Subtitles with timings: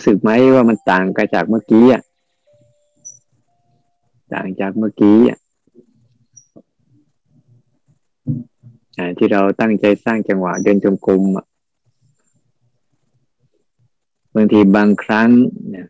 [0.00, 2.02] รู้สึกไหมว่ามันต่างกันจากเมื่อกี้อะ
[4.34, 5.38] ต่างจากเมื่อกี้อะ
[9.18, 11.46] ที่เราตั้งใจสร้างจังหวะเดินจงกรมอะ
[14.34, 15.30] บางทีบางครั้ง
[15.70, 15.88] เนี่ย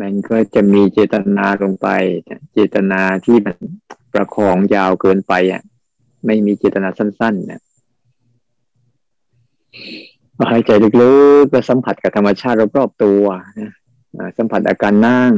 [0.00, 1.88] มันก็จะมีเจตนาลงไป
[2.52, 3.56] เจตนาที่มัน
[4.12, 5.62] ประคองยาวเกินไปอะ
[6.26, 7.62] ไม่มีเจตนาสั้นๆเนี่ย
[10.50, 10.88] หายใจลึ
[11.42, 13.24] กๆก็สัมผัสกับธรรมชาติรอบๆตัว
[13.60, 13.70] นะ
[14.38, 15.32] สัมผัสอาการนั่ง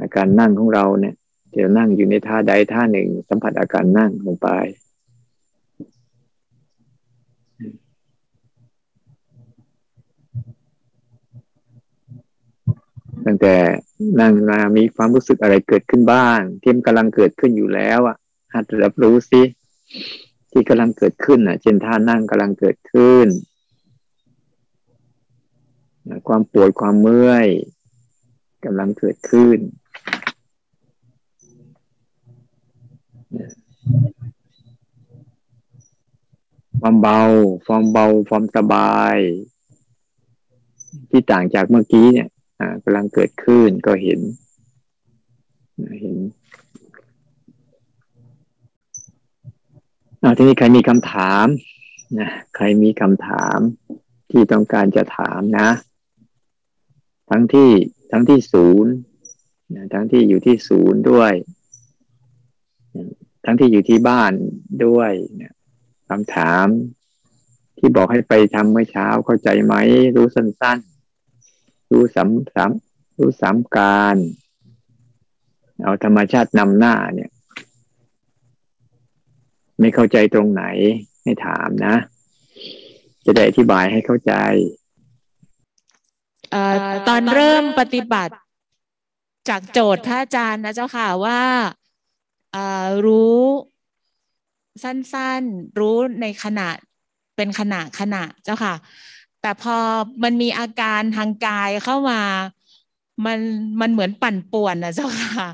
[0.00, 1.14] อาการนั่งของเราเนี่ย
[1.52, 4.48] เดี๋ยวนั่งอยู่ในท่าใดท่าหนึ่ง สัมผัสอาการนั่งลงไป
[13.26, 13.54] ตั้งแต่
[14.20, 18.16] นั่งมามีความรู้สึกอะไรเกิดขึ้นบ้างที่มันกำลังเกิดขึ้นอยู่แล้วอะ
[18.54, 19.42] หัดรับรู้สิ
[20.56, 23.26] ที่กำลังเกิดขึ้นอะ เช่นท่านั่งกำลังเกิดขึ้น
[26.28, 27.46] ความปวดความเมื่อย
[28.64, 29.58] กำลังเกิดขึ้น
[36.80, 37.20] ความเบา
[37.66, 39.16] ความเบา ความสบาย
[41.10, 42.28] ที่ต่างจากเมื่อกี้เนี่ย
[42.84, 44.20] กำลังเกิดขึ้นก็เห็น
[46.02, 46.16] เห็น
[50.26, 51.46] อาทีนี้ใครมีคำถาม
[52.18, 53.58] นะใครมีคำถาม
[54.30, 55.68] ที่ต้องการจะถามนะ
[57.30, 57.70] ทั้งที่
[58.10, 58.92] ทั้งที่ศูนย์
[59.92, 61.32] ทั้งที่อยู่ที่ศูนย์ด้วย
[63.44, 64.32] ทั้งที่อยู่ที่บ้าน
[64.86, 65.54] ด้วยนะ
[66.08, 66.66] คำถาม
[67.78, 69.74] ที่บอกให้ไปทำเมื่อเช้าเข้าใจไหม
[70.16, 72.70] รู้สั้นๆ รู้สามสาม
[73.18, 74.16] รู้สามการ
[75.82, 77.30] เอาธรรมชาตินำหน้าเนี่ย
[79.80, 80.64] ไม่เข้าใจตรงไหน
[81.22, 81.94] ให้ถามนะ
[83.26, 84.32] จะได้อธิบายให้เข้าใจ
[86.54, 86.56] อ
[87.08, 88.34] ตอนเริ่มปฏิบัติ
[89.48, 91.40] จากโจทย์พระอาจารย์นะเจ้าค่ะว่า
[93.06, 93.42] รู้
[94.82, 96.68] สั้นๆ รู้ในขณะ
[97.36, 98.74] เป็นขณะขณะเจ้าค่ะ
[99.40, 99.76] แต่พอ
[100.22, 102.20] มันมีอาการทางกายเข้ามา
[103.26, 103.40] มัน
[103.80, 105.46] มันเหมือนปั่นป่วนนะเจ้าค่ะ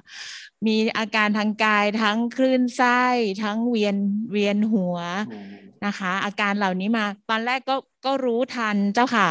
[0.67, 3.03] มีอาการทางกายทั้งคลื่นไส้
[3.43, 3.97] ทั้งเวียน
[4.33, 4.97] เวียนหัว
[5.87, 7.77] นะคะ อาการเหล่านี้มาตอนแรกก็
[8.07, 9.29] ก็รู้ทันเจ้าค่ะ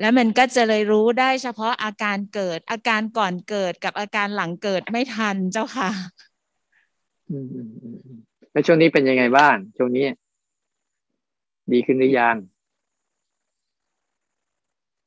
[0.00, 5.90] แล้วมันก็จะเลยรู้ได้เฉพาะอาการเกิด อาการก่อนเกิดกับอาการหลังเกิดไม่ทันเจ้าค่ะ
[8.52, 10.06] แล้วช่วงนี้เป็นยังไงบ้างช่วงนี้
[11.72, 12.36] ดีขึ้นหรือยัง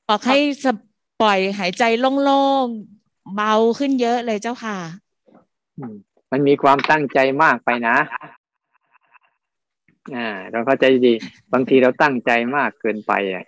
[0.09, 0.39] บอกให้
[1.23, 1.83] ปล่อยหายใจ
[2.23, 4.77] โล่งๆเบาขึ้นเยอะเลยเจ้าค่ะ
[6.31, 7.95] มันมีความตั้งใจมากไปนะ
[10.15, 11.13] อ่า เราเข้าใจดี
[11.53, 13.45] บางทีเราตั้งใจมากเกินไปอะ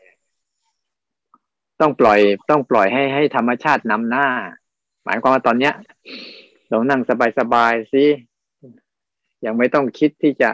[1.81, 2.19] ต้องปล่อย
[2.49, 4.27] ต้องปล่อยให้ให้ธรรมชาตินำหน้า
[5.03, 5.73] หมายความว่าตอนเนี้ย
[6.69, 7.01] เรานั่ง
[7.39, 8.05] สบายๆสิ
[9.45, 10.51] ยังไม่ต้องคิดที่จะ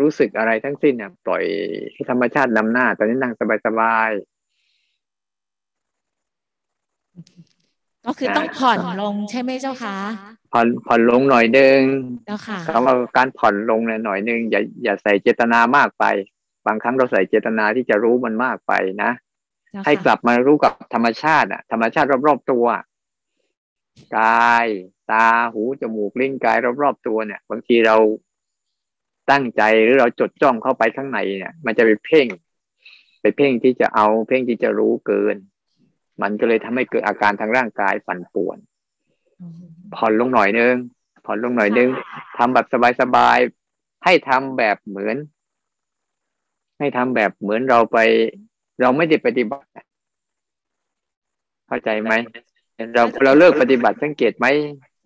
[0.00, 1.44] รู้สึกอะไรทั้งสิ้นเนี่ยปล่อย
[1.92, 3.34] ให้ธรรมชาตินำหน้า ตอนนี้นั่ง
[3.66, 4.39] สบายๆ
[8.06, 9.96] ก็คือต้องผ่อนลงใช่ไหมเจ้าคะ
[10.52, 11.80] ผ่อนผ่อนลงหน่อยนึง
[12.26, 16.04] เจ้าค่ะคำว่าการผ่อนลงหน่อยนึงอย่าอย่าใส่เจตนามากไป
[16.66, 18.72] บางครั้งเราใส่เจตนาที่จะรู้มันมากไป
[19.02, 19.10] นะ
[19.86, 22.66] ให้กลับมารู้กับธรรมชาติอะธรรมชาติรอบๆตัว
[24.18, 24.66] กาย
[25.10, 27.96] ตาหูจมูกลิ้นกายรอบๆตัวเนี่ย บางทีเรา
[29.30, 32.26] ตั้งใจหรือเราจดจ้องเข้าไปข้างในเนี่ย มันจะไปเพ่ง
[33.20, 35.36] ไปเพ่งที่จะเอาเพ่งที่จะรู้เกิน
[36.22, 38.58] มันก็เลยทำให้เกิดอาการทางร่างกายปั่นป่วน
[39.94, 40.74] ผ่อนลงหน่อยนึง
[41.24, 41.88] ผ่อนลงหน่อยนึง
[42.38, 42.66] ทำแบบ
[43.00, 45.16] สบายๆ ให้ทำแบบเหมือน
[46.78, 47.98] ให้ทำแบบเหมือนเราไป
[48.80, 49.68] เราไม่ได้ปฏิบัติ
[51.66, 52.12] เข้าใจไหม
[52.94, 54.46] เราเราเลิกปฏิบัติสังเกตไหม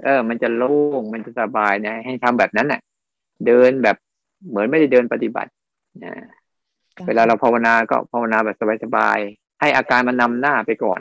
[0.04, 2.80] เออ มันจะโล่ง มันจะสบายนะ ให้ทำแบบนั้นน่ะ
[3.46, 3.96] เดินแบบ
[4.48, 5.50] เหมือนไม่ได้เดินปฏิบัติ
[6.04, 6.12] นะ
[7.06, 9.18] เวลาเราภาวนาก็ภาวนาแบบสบาย
[9.64, 11.00] ให้อาการมันนำหน้าไปก่อน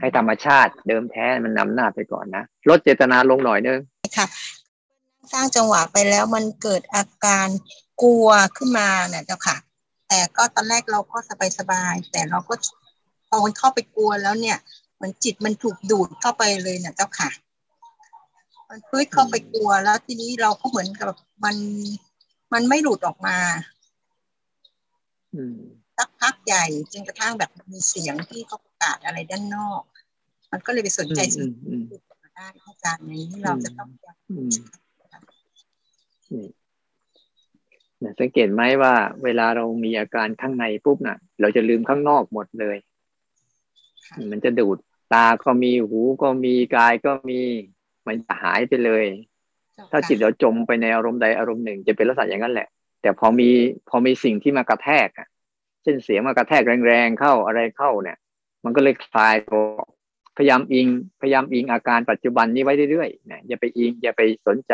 [0.00, 3.78] ให้ธรรมชาติเดิมแท้มันนำหน้าไปก่อนนะลดเจตนาลงหน่อยนึง
[4.16, 4.26] ค่ะ
[5.32, 7.48] สร้างจังหวะไปแล้วมันเกิดอาการ
[8.02, 9.56] กลัวขึ้นมาเนี่ยเจ้าค่ะ
[10.08, 12.54] แต่ก็ตอนแรกเราก็สบายสบายแต่เราก็
[13.28, 14.58] พอมันเข้าไปกลัวแล้วเนี่ย
[14.94, 17.30] เหมือนจิตมันถูกดูดเข้าไปเลยเนี่ยเจ้าค่ะ
[18.68, 21.12] มันพื้นเข้าไปกลัวแล้วทีนี้เราก็เหมือนกับ
[21.44, 21.56] มัน
[22.52, 23.36] มันไม่หลุดออกมา
[25.34, 25.58] อืม
[26.00, 29.82] สักพักใหญ่จนกระทั่งแบบมีเสียงที่เขาประกาศอะไรด้านนอก
[30.52, 33.88] มันก็เลยไปสนใจสิ่งที่มาได้อาจารย์นี้เราจะต้อง
[38.20, 38.94] สังเกตไหมว่า
[39.24, 42.76] เวลาเรามีอาการข้างในปุ๊บน่ะ เราจะลืมข้างนอกหมดเลย
[44.30, 44.76] มันจะดูด
[45.12, 47.40] ตาก็มีหูก็มีกายก็มี
[48.06, 49.04] มันจะหายไปเลย
[49.90, 52.68] ถ้าจิตเราจมไปในอารมณ์ใดอารมณ์หนึ่ง จะเป็นลักษณะอย่างนั้นแหละ
[53.02, 53.50] แต่พอมี
[53.88, 55.28] พอมีสิ่งที่มากระแทกอะ
[55.82, 58.18] เช่นเสียงมากระแทกแรงๆเข้าอะไรเข้าเนี่ย
[58.64, 59.64] มันก็เลยคลายตัว
[60.36, 60.86] พยายามอิง
[61.20, 64.72] พยายามอิงอาการปัจจุบันนี้ไว้เรื่อยๆนะอย่าไปอิงอย่าไปสนใจ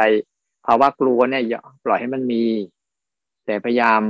[0.67, 2.45] ภาวะกลัวเนี่ยอย่าปล่อยให้มันมี
[3.47, 4.01] แต่พยายาม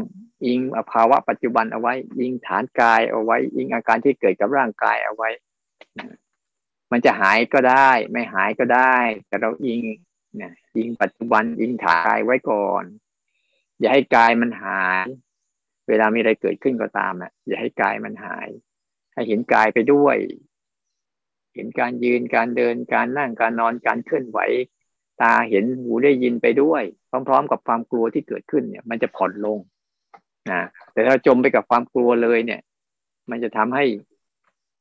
[0.44, 0.58] อิง
[0.92, 5.30] ภาวะปัจจุบันเอาไว้ อิงฐานกายเอาไว้ อิงอาการที่เกิดกับร่างกายเอาไว้
[6.92, 8.96] มันจะหายก็ได้ ไม่หายก็ได้
[9.26, 9.82] แต่เราอิง
[10.40, 12.84] นะอิงปัจจุบันอิงฐานกายไว้ก่อน
[13.78, 15.06] อย่าให้กายมันหาย
[15.88, 18.48] เวลามีอะไรเกิดขึ้นก็ตามอะอย่าให้กายมันหาย
[19.14, 20.16] ให้เห็นกายไปด้วย
[21.54, 24.38] เห็นการยืนการเดินการนั่งการนอนการเคลื่อนไหว
[25.22, 26.82] ตาเห็นหูได้ยินไปด้วย
[27.28, 29.58] พร้อม ๆ กับความกลัวที่เกิดขึ้นเนี่ย มันจะผ่อนลง
[30.50, 30.60] นะ
[30.92, 32.60] แต่ถ้าจมไปกับความกลัวเลยเนี่ย
[33.30, 33.84] มันจะทำให้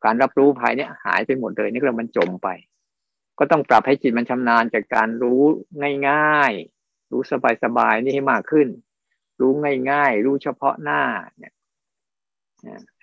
[0.05, 2.49] การรับรู้ภายเนี้ยหายไปหมดเลยนี่ก็มันจมไป
[3.39, 5.41] ก็ต้องปรับให้จิตมันชำนาญจากการรู้
[6.09, 7.21] ง่าย ๆ รู้
[7.63, 8.67] สบายๆนี่ให้มากขึ้น
[9.39, 9.51] รู้
[9.91, 11.01] ง่ายๆ รู้เฉพาะหน้า
[11.37, 11.53] เนี่ย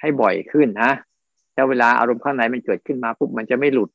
[0.00, 0.92] ให้บ่อยขึ้นนะ
[1.54, 3.90] แล้วเวลาอารมณ์ข้างในมันเกิดขึ้นมาปุ๊บมันจะไม่หลุด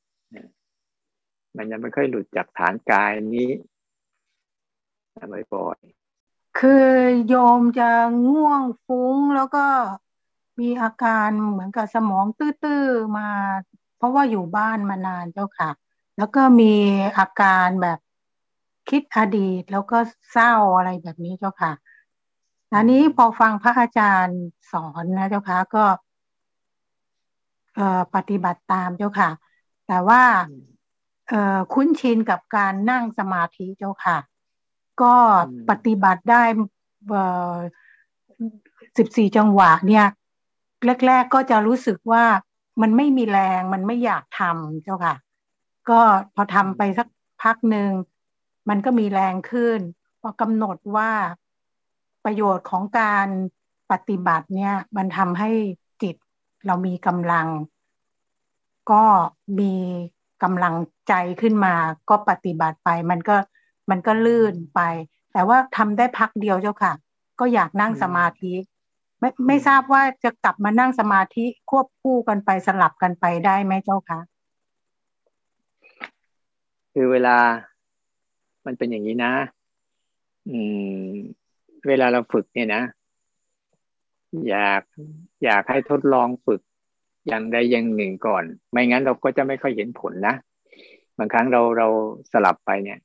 [1.57, 3.49] มันจะไม่ค่อยหลุดจากฐานกายนี้
[5.53, 6.87] บ่อยๆคือ
[7.27, 7.89] โยมจะ
[8.27, 9.65] ง่วงฟุ้งแล้วก็
[10.59, 13.29] มีอาการเหมือนกับสมองตื้อๆมา
[13.97, 15.69] เพราะว่าอยู่บ้านมานานเจ้าค่ะ
[16.17, 16.73] แล้วก็มี
[17.17, 17.99] อาการแบบ
[18.89, 19.97] คิดอดีตแล้วก็
[20.31, 21.71] เศร้าอะไรแบบนี้เจ้าค่ะ
[22.73, 24.39] อันนี้พอฟังพระอาจารย์
[24.71, 25.85] สอนนะเจ้าค่ะก็
[27.75, 29.29] เอ่อปฏิบัติตามเจ้าค่ะ
[29.87, 30.21] แต่ว่า
[31.27, 34.17] เอ่อคุ้นชินกับการนั่งสมาธิเจ้าค่ะ
[35.01, 35.15] ก็
[35.69, 36.43] ปฏิบัติได้
[37.09, 37.23] เอ่
[37.53, 37.55] อ
[38.97, 40.05] สิบสี่จังหวะเนี่ย
[41.07, 42.23] แรก ๆก็จะรู้สึกว่า
[42.81, 45.15] มันไม่มีแรงมันไม่อยากทำเจ้าค่ะ
[45.89, 46.01] ก็
[46.35, 47.07] พอทำไปสัก
[47.43, 47.91] พักหนึ่ง
[48.69, 49.79] มันก็มีแรงขึ้น
[50.21, 51.11] พอกำหนดว่า
[52.25, 53.27] ประโยชน์ของการ
[53.91, 55.49] ปฏิบัติเนี่ยมันทำให้
[56.03, 56.15] จิต
[56.65, 57.47] เรามีกำลัง
[58.91, 59.03] ก็
[59.59, 59.73] มี
[60.43, 60.75] กำลัง
[61.07, 61.75] ใจขึ้นมา
[62.09, 63.35] ก็ปฏิบัติไป มันก็
[63.89, 64.81] มันก็ลื่นไป
[65.33, 66.93] แต่ว่าทำได้พักเดียวเจ้าค่ะ
[67.39, 68.53] ก็อยากนั่งสมาธิ
[69.19, 74.19] ไม่ไม่ทราบว่าจะกลับมานั่งสมาธิควบคู่กันไปสลับกันไปได้ไหมเจ้าคะ
[76.93, 77.37] คือเวลา
[78.65, 79.33] มันเป็นอย่างนี้นะ
[80.49, 80.59] อื
[81.07, 81.11] ม
[81.87, 82.83] เวลาเราฝึกเนี่ยนะ
[84.49, 84.81] อยาก
[85.43, 86.61] อยากให้ทดลองฝึก
[87.27, 90.35] อย่างใดอย่างหนึ่งก่อน ไม่งั้นเราก็จะไม่ค่อยเห็นผลนะ
[91.17, 91.87] บางครั้งเราเรา
[92.31, 92.99] สลับไปเนี่ย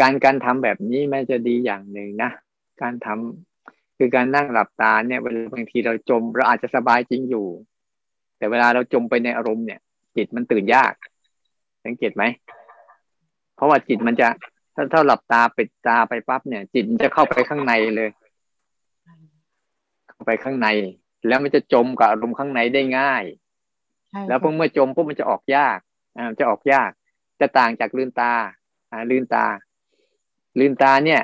[0.00, 2.30] การการทำแบบนี้มันจะดีอย่างหนึ่งนะ
[2.82, 7.46] การทำคือการนั่งหลับตาเนี่ยเวลาบางทีเราจมเราอาจจะสบายจริงอยู่
[8.38, 9.80] แต่เวลาเราจมไปในอารมณ์เนี่ย
[10.16, 10.92] จิตมันตื่นยาก
[11.84, 12.24] สังเกตไหม
[13.54, 14.28] เพราะว่าจิตมันจะ
[14.74, 18.10] ถ้าถ้าหลับตาปิดตาไปปั๊บเนี่ย จิตมันจะเข้าไปข้างในเลย
[20.10, 20.68] เข้าไปข้างใน
[21.28, 23.24] แล้วมันจะจมกับอารมณ์ข้างในได้ง่าย
[24.28, 25.78] แล้วพอเมื่อจมปุ๊บมันจะออกยาก
[26.18, 26.90] อ่าจะออกยาก
[27.40, 28.32] จะต่างจากลืมตา
[28.90, 29.46] อ่า ลืมตา
[30.58, 31.20] ลืมตาเนี่ย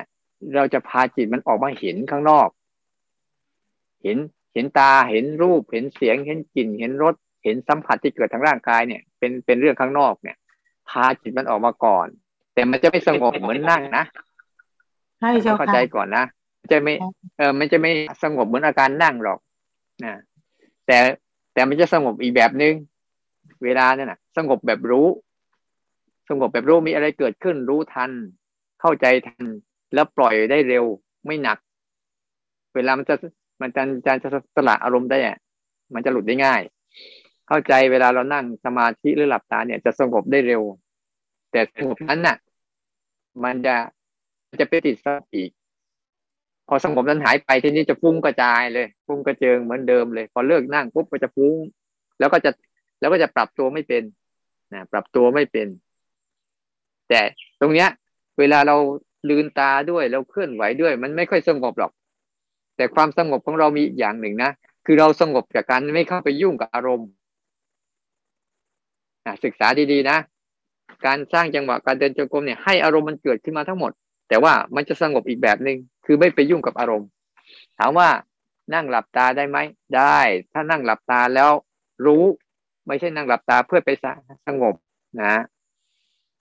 [0.55, 2.49] เราจะพาจิตมันออกมาเห็นข้างนอก
[4.03, 4.17] เห็น
[4.53, 10.37] เห็นตาเห็นรูปเห็นเสียงเห็นกลิ่นเห็นรสเห็นสัมผัสที่เกิดทางร่างกายเนี่ย เป็นเป็นเรื่องข้างนอกเนี่ย
[10.89, 12.07] พาจิตมันออกมาก่อน
[12.53, 14.03] แต่มันจะไม่สงบเหมือนนั่งนะ
[15.19, 16.25] ใช่เจ้าเข้าใจก่อนนะ
[16.71, 16.93] จะไม่
[17.37, 17.91] เออมันจะไม่
[18.23, 19.39] สงบเหมือนอาการนั่งหรอก
[20.03, 20.13] นะ
[20.87, 20.97] แต่
[21.53, 22.73] แต่มันจะสงบอีกแบบนึง
[23.63, 25.07] เวลาเนี่ยนะสงบแบบรู้
[26.29, 28.11] สงบแบบรู้มีอะไรเกิดขึ้นรู้ทัน
[28.81, 29.45] เข้าใจทัน
[29.93, 30.85] แล้วปล่อยได้เร็ว
[31.25, 31.57] ไม่หนัก
[32.75, 33.15] เวลามันจะ
[33.61, 35.37] มันจะจะจะสละอารมณ์ได้อะ
[35.93, 36.61] มันจะหลุดได้ง่าย
[37.47, 40.61] เข้าใจเวลาเรานั่งสมาธิหรือหลับตาเนี่ยจะสงบได้เร็ว
[41.51, 42.37] แต่สงบนั้นน่ะ
[43.43, 43.75] มันจะ
[44.59, 45.49] จะไปติดซับอีก
[46.67, 51.55] พอสงบนั้นหายไปทีนี้จะฟุ้งกระจายเลยฟุ้งกระเจิงเหมือนเดิมเลย พอเลิกนั่งปุ๊บก็จะฟุ้ง
[52.19, 52.51] แล้วก็จะ
[52.99, 54.03] แล้วก็จะปรับตัวไม่เป็น
[54.73, 55.67] นะปรับตัวไม่เป็น
[57.09, 57.21] แต่
[57.59, 57.89] ตรงเนี้ย
[58.39, 58.75] เวลาเรา
[59.29, 61.91] ลืนตาด้วยเราเคลื่อนไหวด้วย มันไม่ค่อยสงบหรอก
[62.77, 64.51] แต่ความสงบของเรามีอีกอย่างหนึ่งนะ
[64.85, 67.09] คือเราสงบจากการไม่เข้าไปยุ่งกับอารมณ์
[69.45, 70.17] ศึกษาดีๆนะ
[71.05, 73.91] การสร้างจังหวะการเดินจงกรมเนี่ยให้อารมณ์มันเกิดขึ้นมาทั้งหมด
[74.29, 77.07] แต่ว่ามันจะสงบอีกแบบหนึ่งคือไม่ไปยุ่งกับอารมณ์
[77.77, 78.09] ถามว่า
[78.73, 79.57] นั่งหลับตาได้ไหม
[79.97, 80.19] ได้
[80.53, 81.51] ถ้านั่งหลับตาแล้ว
[82.05, 82.23] รู้
[82.87, 83.89] ไม่ใช่นั่งหลับตาเพื่อไป
[84.47, 84.75] สงบ
[85.21, 85.41] นะ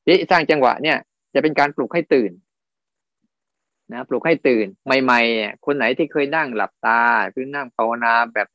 [0.07, 0.99] ที่สร้างจังหวะเนี่ย
[1.35, 2.31] จะเป็นการปลุกให้ตื่น
[3.93, 7.00] นะปลุกให้ตื่น ใหม่ๆคนไหนที่เคยนั่งหลับตา
[7.35, 8.49] คือนั่งภาวนาแบบ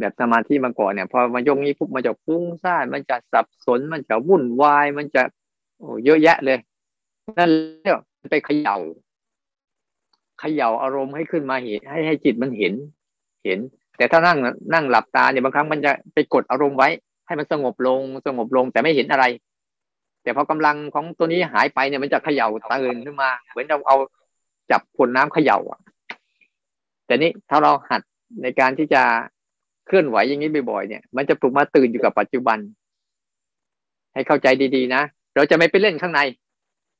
[0.00, 5.22] แบบสมาธิมาก่อนเนี่ย พอมายกนี้ปุ๊บมันจะฟุ้งซ่านมันจะสับสน มันจะวุ่นวาย มันจะ
[5.78, 6.58] โอ้เยอะแยะเลย
[7.38, 7.50] นั่น
[7.82, 7.98] เรียก
[8.30, 8.78] ไปเขย่า
[10.40, 12.74] เขย่าอารมณ์ให้ขึ้นมาเห็นให้ให้จิตมันเห็น
[13.44, 13.58] เห็น
[13.96, 14.38] แต่ถ้านั่ง
[14.74, 16.88] นั่งหลับตาเนี่ยบางครั้งมันจะไปกดอารมณ์ไว้
[17.26, 19.24] ให้มันสงบลงสงบลงแต่ไม่เห็นอะไร
[20.22, 23.96] แต่พอกำลังของตัวนี้หายไปเนี่ยมันจะเขย่าตื่นขึ้นมา เหมือนเราเอา
[24.70, 25.80] จับขวดน้ำเขย่าอะ
[27.06, 28.02] แต่นี้ถ้าเราหัด
[28.42, 29.02] ในการที่จะ
[29.86, 32.58] เคลื่อนไหวอย่างนี้บ่อยๆเนี่ย มันจะปลุกมาตื่นอยู่กับปัจจุบัน
[34.14, 35.02] ให้เข้าใจดีๆนะ
[35.34, 36.20] เราจะไม่ไปเล่นข้างใน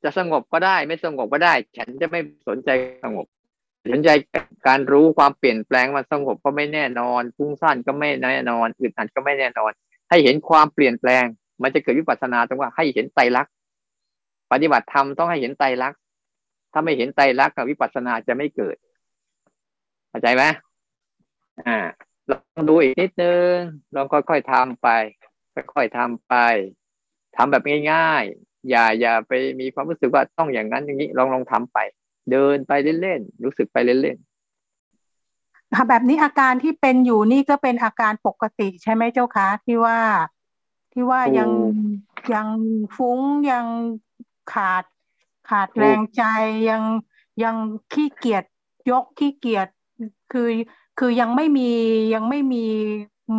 [0.05, 2.71] จะสงบก็ได้ไม่สงบก็ได้ ฉันจะไม่สนใจ
[3.05, 3.27] สงบ
[3.93, 4.11] สนใจ
[4.67, 9.71] การรู้ความเปลี่ยนแปลงมันสงบก็ไม่แน่นอนฟุ้งซ่านก็ไม่แน่นอนอึดอัดก็ไม่แน่นอน
[10.11, 11.25] ให้เห็นความเปลี่ยนแปลง
[11.63, 13.53] มันจะเกิดวิปัสสนาตรงว่าให้เห็นไตรลักษณ์
[14.53, 15.99] ปฏิบัติธรรมต้องให้เห็นไตรลักษณ์
[16.73, 18.77] ถ้าไม่เห็นไตรลักษณ์กับวิปัสสนาจะไม่เกิด
[20.09, 20.43] เข้าใจไหม
[21.67, 21.79] อ่า
[22.31, 23.55] ลองดูอีกนิดนึง
[23.95, 24.89] ลองค่อยๆทำไป
[25.75, 26.35] ค่อยๆทำไป
[27.37, 28.25] ทำแบบง่าย
[28.71, 31.79] อย่าอย่าไปมีความรู้สึกว่าต้องอย่างนั้นอย่างนี้ ลองลองทำไป
[32.31, 39.99] เดินไปเล่นๆรู้สึกไปเล่นๆแบบนี้อาการที่เป็นอยู่นี่ก็เป็นอาการปกติใช่ไหมเจ้าคะที่ว่า
[40.93, 41.51] ที่ว่ายัง
[42.35, 42.49] ยัง
[42.97, 43.67] ฟุ้งยัง
[44.53, 44.85] ขาด
[45.49, 46.23] ขาดแรงใจ
[46.71, 46.83] ยัง
[47.43, 47.57] ยัง
[47.93, 48.45] ขี้เกียจ
[48.91, 49.69] ยกขี้เกียจ
[50.33, 50.49] คือ
[50.99, 51.71] คือยังไม่มี
[52.15, 52.65] ยังไม่มี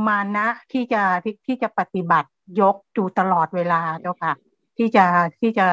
[0.08, 2.30] มานะที่จะที่ที่จะปฏิบัติ
[2.62, 4.34] ยกอยู่ตลอดเวลาเจ้าค่ะ
[4.78, 5.06] ที่จะ
[5.42, 5.68] ที่จะ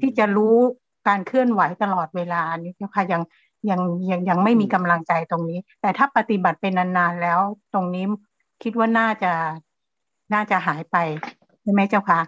[0.00, 0.56] ที่จะรู้
[1.08, 3.22] การเคลื่อนไหวตลอดเวลานี้นะคะยัง
[3.70, 7.40] ยังยังยังไม่มีกำลังใจตรงนี้ แต่ถ้าปฏิบัติเป็นนานๆแล้ว
[7.74, 8.04] ตรงนี้
[8.62, 9.32] คิดว่าน่าจะ
[10.34, 10.96] น่าจะหายไป
[11.62, 12.20] ใช่ไหมเจ้าคะ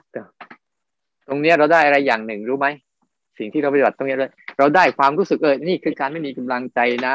[1.29, 2.67] ตรงนี้เราได้อะไรอย่างหนึ่งรู้ไหม
[3.39, 7.15] สิ่งที่เราปฏิบัติตรงนี้เลยเราได้ความรู้สึกเออนี่คือการไม่มีกำลังใจนะ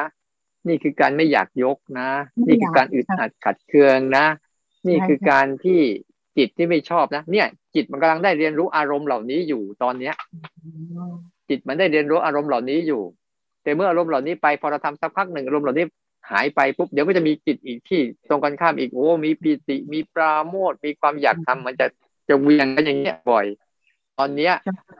[0.67, 2.09] นี่คือการไม่อยากยกนะ
[2.47, 4.25] นี่คือการอึดอัดขัดเคืองนะ
[4.87, 5.81] นี่คือการที่
[6.37, 10.15] จิตที่ไม่ชอบนะ เนี่ย จิตมันกำลังได้เรียนรู้อารมณ์เหล่านี้อยู่ตอนเนี้ย
[11.49, 13.01] จิตมันได้เรียนรู้อารมณ์เหล่านี้อยู่
[13.63, 15.85] แต่เมื่ออารมณ์เหล่านี้ไปพอเราทำสักพักหนึ่งอารมณ์เหล่านี้
[16.31, 21.87] หายไปปุ๊บเดี๋ยวก็จะมีจิตอีกที่ ตรงกันข้ามอีกโอ้มีปีติมีปราโมทมีความอยากทำมันจะ
[22.29, 23.45] จะเวียงกันอย่างเงี้ยบ่อย
[24.19, 24.53] ตอนเนี้ย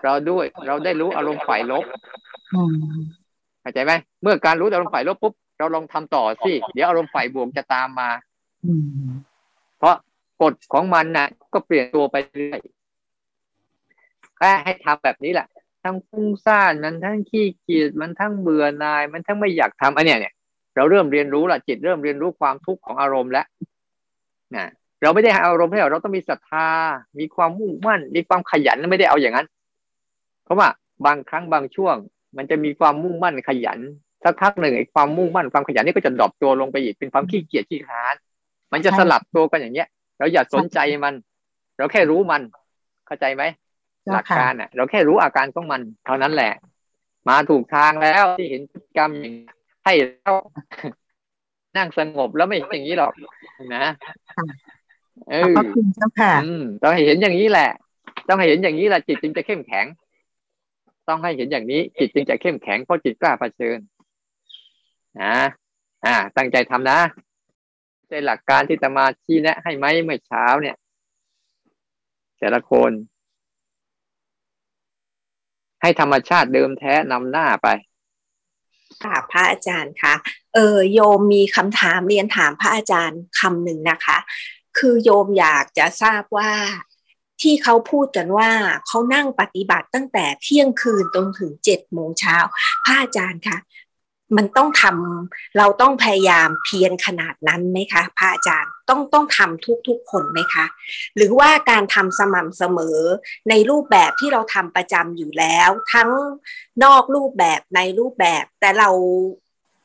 [0.04, 1.86] เราด้วยเราได้รู้อารมณ์ฝ่ายลบ
[3.62, 8.10] เข้าใจไหมเมื่อการรู้อารมณ์ฝ่ายลบปุ๊บ เราลองทำต่อสิ เดี๋ยวอารมณ์ฝ่ายบวกจะตามมา
[9.78, 9.96] เพราะ
[10.42, 12.60] กฎของมันนะก็เปลี่ยนตัวไปเรื่อย
[14.38, 15.48] แค่ให้ทำแบบนี้แหละ
[15.84, 20.34] ทั้งฟุ้งซ่านมันทั้งขี้เกียจมันทั้งเบื่อหน่าย มันทั้งไม่อยากทำอันเนี้ยเนี่ย
[20.76, 23.46] เราเริ่มเรียนรู้ละจิตเริ่มเรียนรู้ความทุกข์ของอารมณ์แล้ว
[24.56, 24.66] นะ
[25.02, 26.68] เราไม่ได้ให้อารมณ์ให้เราเราต้องมีศรัทธา
[27.20, 29.48] มีความมุ่งมั่น มีความขยันไม่ได้เอาอย่างนั้น
[30.44, 30.68] เพราะว่า
[31.06, 31.96] บางครั้งบางช่วง
[32.38, 33.80] มันจะมีความมุ่งมั่นขยัน
[34.24, 38.16] สักพักหนึ่งไอ้ความมุ่งมั่นความขยันนี่ก็จะดรอปตัวลงไปอีกเป็นความขี้เกียจขี้ค้าน
[38.74, 39.88] มันจะสลับตัวกันอย่างเงี้ย
[40.20, 41.14] เราอย่าสนใจมัน
[41.78, 42.42] เราแค่รู้มัน
[43.08, 43.44] เข้าใจไหม
[44.14, 46.54] หลักการอะ เราแค่รู้อาการของมัน เท่านั้นแหละ
[47.30, 49.34] มาถูกทางแล้วที่เห็นพฤติกรรมอย่าง
[49.86, 50.34] ให้เรา
[51.78, 53.14] นั่งสงบแล้วไม่อย่างนี้หรอก
[53.76, 53.86] นะ
[55.30, 55.56] เออ
[56.82, 57.70] ต้องให้เห็นอย่างนี้แหละ
[58.28, 59.86] ต้องให้เห็นอย่างนี้แหละจิตจึงจะเข้มแข็ง
[61.10, 63.78] ต้องให้เห็นอย่างนี้ จิตจึงจะเข้มแข็งเพราะจิตกล้าเผชิญ
[65.22, 65.36] นะ
[66.06, 67.00] อ่า ตั้งใจทำนะ
[68.10, 70.76] ใจหลักการที่ตมาชี้แนะ ให้ไหมเมื่อเช้าเนี่ย
[72.40, 72.92] แต่ละคน
[75.82, 77.68] ให้ธรรมชาติเดิมแท้นำหน้าไป
[79.04, 80.14] ค่ะพระอาจารย์คะ
[80.54, 84.18] เออโยมมีคำถามเรียนถามพระอาจารย์คำหนึ่งนะคะ
[84.78, 86.52] คือโยมอยากจะทราบว่า
[87.42, 88.52] ที่เขาพูดกันว่า
[88.88, 92.38] เขานั่งปฏิบัติตั้งแต่เที่ยงคืนจนถึงเจ็ดโมงเช้า
[92.86, 93.58] พระอาจารย์คะ
[94.38, 100.66] มันต้องทำเราต้องพยายามเพียรขนาดนั้นไหมคะพระอาจารย์ต้องต้องทำทุกๆคนไหมคะ
[101.16, 103.00] หรือว่าการทำสม่ำเสมอ
[103.50, 106.10] ในรูปแบบที่เราทำประจำอยู่แล้ว ทั้ง
[106.84, 108.90] นอกรูปแบบในรูปแบบ แต่เรา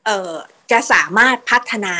[0.07, 0.35] เอ่อ
[0.71, 1.97] จะสามารถพัฒนา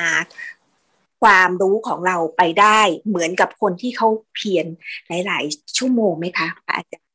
[1.23, 4.67] ความรู้ของเราไปได้เหมือนกับคนที่เขาเพียร
[5.09, 7.09] หลาย ๆ ชั่วโมงไหมคะอาจารย์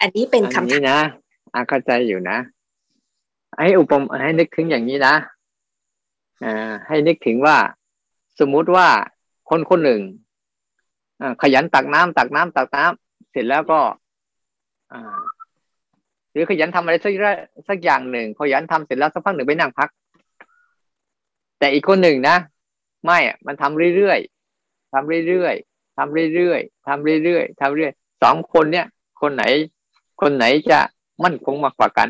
[0.00, 1.00] อันนี้เป็นคำถามนะ
[1.54, 2.38] อาเข้าใจอยู่นะ
[3.58, 5.14] ให้อุปมให้นึกถึงอย่างนี้นะ
[6.44, 7.56] อ่าให้นึกถึงว่า
[8.40, 8.88] สมมุติว่า
[9.50, 10.00] คนคนหนึ่ง
[11.42, 13.80] ขยันตักน้ำตักน้ำตักน้ำเสร็จแล้วก็
[16.32, 17.14] หรือขยันทำอะไรสัก
[17.68, 19.88] สักอย่างหนึ่งขยันทำเสร็จแล้วสักพักหนึ่งไปนั่งพัก
[21.58, 22.36] แต่อีกคนหนึ่งนะ
[23.04, 28.86] ไม่อะมันทำเรื่อยๆทำเรื่อยๆทำเรื่อยๆทำเรื่อยๆทำเรื่อยสองคนเนี้ย
[29.20, 29.44] คนไหน
[30.20, 30.80] คนไหนจะ
[31.24, 32.08] มั่นคงมากกว่ากัน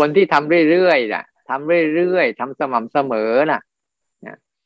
[0.00, 3.60] คนที่ทำเรื่อยๆน่ะทำเรื่อยๆทำสม่ำเสมอน่ะ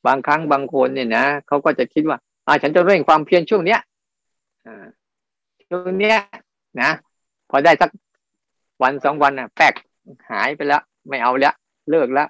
[0.06, 3.80] บางครั้งบางคนเนี่ยนะเขาก็จะคิดว่า อ่า ฉันจะเร่งความเพียรช่วงเนี้ย
[4.66, 4.86] อ่า
[5.68, 6.18] ช่วงเนี้ย
[6.80, 6.90] นะ
[7.50, 7.90] พอได้สัก
[8.82, 9.74] วันสองวันน่ะแปก
[10.30, 11.54] หายไปแล้ว ไม่เอาแล้ว
[11.90, 12.28] เลิกแล้ว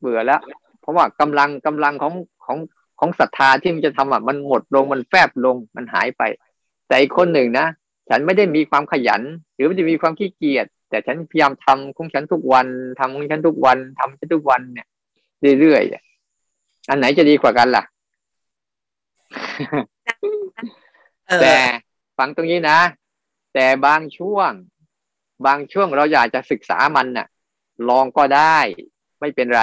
[0.00, 0.40] เบื่อแล้ว
[0.80, 2.12] เพราะว่ากำลังกำลังของ
[2.44, 2.58] ของ
[3.00, 6.22] ของศรัทธาที่มันจะทำอะมันหมดลงมันแฟบลงมันหายไป
[6.88, 7.66] แต่อีกคนหนึ่งนะ
[8.08, 9.22] ฉันไม่ได้มีความขยัน
[9.54, 12.66] หรือไม่ได้มีความขี้เกียจ แต่ฉันพยายามทำของฉันทุกวัน
[12.98, 14.86] ทำของฉันทุกวันทำฉันทุกวันเนี่ย
[15.60, 17.84] เรื่อยๆอันไหนจะดีกว่ากันล่ะ
[21.40, 21.54] แต่
[22.18, 22.78] ฟังตรงนี้นะ
[23.54, 24.50] แต่บางช่วง
[25.46, 27.26] บางช่วงเราอยากจะศึกษามันน่ะ
[27.88, 28.58] ลองก็ได้
[29.20, 29.62] ไม่เป็นไร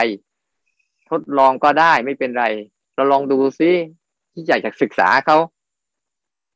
[1.09, 2.45] ทดลองก็ได้ไม่เป็นไร
[2.95, 3.71] เราลองดูซิ
[4.31, 5.37] ที่อยากจะศึกษาเขา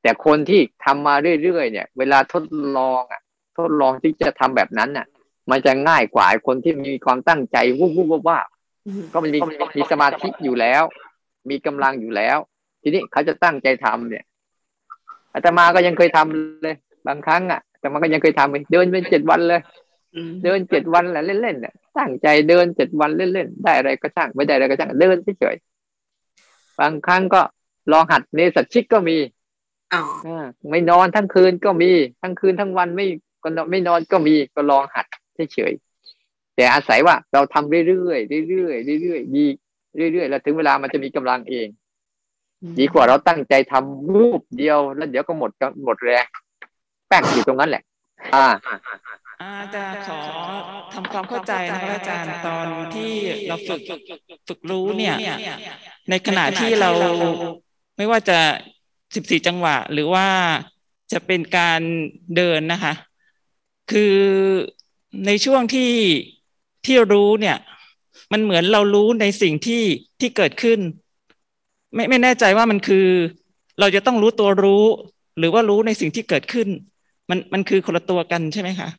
[0.02, 2.44] แต่คนที่ทำมาเรื่อยๆเนี่ย เวลาทด
[2.78, 3.22] ลองอะ
[3.58, 5.06] ทดลองที่จะทำแบบนั้นน่ะ
[5.52, 8.40] มันจะง่ายกว่าคนที่มีความตั้งใจวุบวุบว่า
[9.14, 9.40] ก็มันมี
[9.78, 10.84] มีสมาธิอยู่แล้ว
[11.50, 12.38] มีกำลังอยู่แล้ว
[12.82, 14.26] ทีนี้เขาจะตั้งใจทำเนี่ย
[15.34, 16.76] อาตมาก็ยังเคยทำเลย
[17.08, 19.62] บางครั้งอะแต่มันก็ยังเคยทำเดินเป็นเจ็ดวันเลย
[20.44, 27.42] เดินเจ็ดวันแหละเล่นๆเนี่ยตั้งใจเดินเจ็ดวันเล่นๆได้อะไรก็ช่างไม่ได้อะไรก็ช่างเดินเฉยๆบางครั้งก็
[27.92, 29.18] ลองหัดเนสัชิกก็มี
[29.94, 29.96] อ
[30.70, 33.08] ไม่นอนทั้งคืนก็มีทั้งคืนทั้งวันไม่
[33.46, 35.06] ก็ไม่นอนก็มีก็ลองหัด
[35.54, 39.46] เฉยๆแต่อาศัยว่าเราทำเรื่อยๆเรื่อยๆเรื่อยๆดี
[40.14, 41.68] เรื่อยๆแล้วถึงเวลามันจะมีกำลังเอง
[42.80, 45.52] ดีกว่าเราตั้งใจทำรูปเดียวแล้วเดี๋ยวก็หมด
[45.84, 46.26] หมดแรง
[47.08, 47.84] แป้งอยู่ตรงนั้นแหละ
[48.36, 48.48] อ่า
[49.42, 50.20] อาจารย์ขอ
[50.94, 53.12] ทำความเข้าใจนะครับอาจารย์ตอนที่
[53.48, 53.82] เราฝึก
[54.48, 55.16] ฝึกรู้เนี่ย
[56.10, 56.92] ในขณะที่เรา
[57.98, 58.38] ไม่ว่าจะ
[59.16, 60.28] สิบสี่จังหวะ หรือว่า
[61.12, 61.82] จะเป็นการ
[62.36, 62.94] เดินนะคะ
[63.92, 64.16] คือ
[65.26, 65.92] ในช่วงที่
[66.86, 67.58] ที่รู้เนี่ย
[68.32, 69.84] มันเหมือนเรารู้ในสิ่งที่
[70.20, 70.80] ที่เกิดขึ้น
[71.94, 73.08] ไม่ไม่แน่ใจว่ามันคือ
[73.80, 74.86] เราจะต้องรู้ตัวรู้
[75.38, 76.68] หรือว่ารู้ในสิ่งที่เกิดขึ้น
[77.30, 78.90] มันมันคือคนละตัวกันใช่ไหมคะ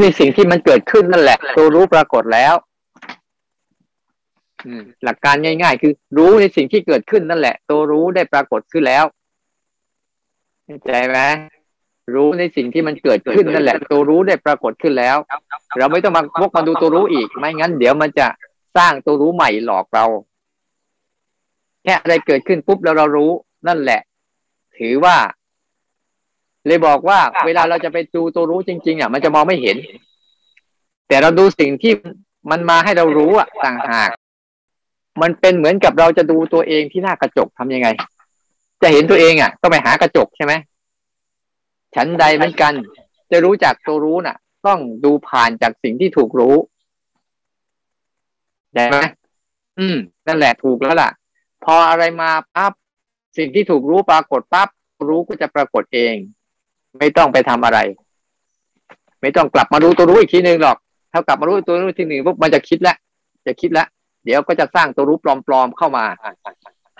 [0.00, 2.54] ในสิ่งที่มันเกิดขึ้นนั่นแหละตัวรู้ปรากฏแล้ว
[5.04, 9.04] หลักการง่าย ๆ คือรู้ในสิ่งที่เกิดขึ้นนั่นแหละ ตัวรู้ได้ปรากฏขึ้นแล้ว
[10.64, 11.18] เข้าใจไหม
[12.14, 15.16] รู้ในสิ่งที่มันเกิดขึ้นนั่นแหละ ตัวรู้ได้ปรากฏขึ้นแล้ว
[15.78, 18.26] เราไม่ต้องมาวกมาดูตัวรู้อีก ไม่งั้น เดี๋ยวมันจะ
[18.76, 20.04] สร้างตัวรู้ใหม่หลอกเรา
[21.84, 23.30] แค่อะไรเกิดขึ้นปุ๊บแล้วเรารู้
[23.68, 24.00] นั่นแหละ
[24.78, 25.16] ถือว่า
[26.66, 29.76] เลยบอกว่า เวลาเราจะไปดูตัวรู้จริง ๆ อะ มันจะมองไม่เห็น
[31.08, 31.92] แต่เราดูสิ่งที่
[32.50, 34.10] มันมาให้เรารู้อะต่างหาก
[35.22, 37.88] มันเป็นเหมือนกับเราจะดูตัวเองที่หน้ากระจกทำยังไง
[38.82, 40.52] จะเห็นตัวเองอะ ก็ไปหากระจกใช่ไหม
[41.96, 42.74] ฉันใดเหมือนกัน
[43.30, 46.54] จะรู้จักตัวรู้น่ะ ต้องดูผ่านจากสิ่งที่ถูกรู้
[48.74, 48.96] ได้ไหม
[49.78, 51.10] อืม นั่นแหละถูกแล้วล่ะ
[51.64, 52.72] พออะไรมาปั๊บ
[53.38, 54.68] สิ่งที่ถูกรู้ปรากฏปั๊บ
[55.08, 56.14] รู้ก็จะปรากฏเอง
[56.98, 57.78] ไม่ต้องไปทำอะไร
[59.22, 60.76] ไม่ต้องกลับมารู้ตัวรู้อีกทีหนึ่งหรอก
[61.12, 62.96] ถ้ากลับมารู้ตัวรู้ทีหนึ่งปุ๊บมันจะคิดแล้ว
[63.46, 63.86] จะคิดแล้ว
[64.24, 66.04] เดี๋ยวก็จะสร้างตัวรู้ปลอมๆเข้ามา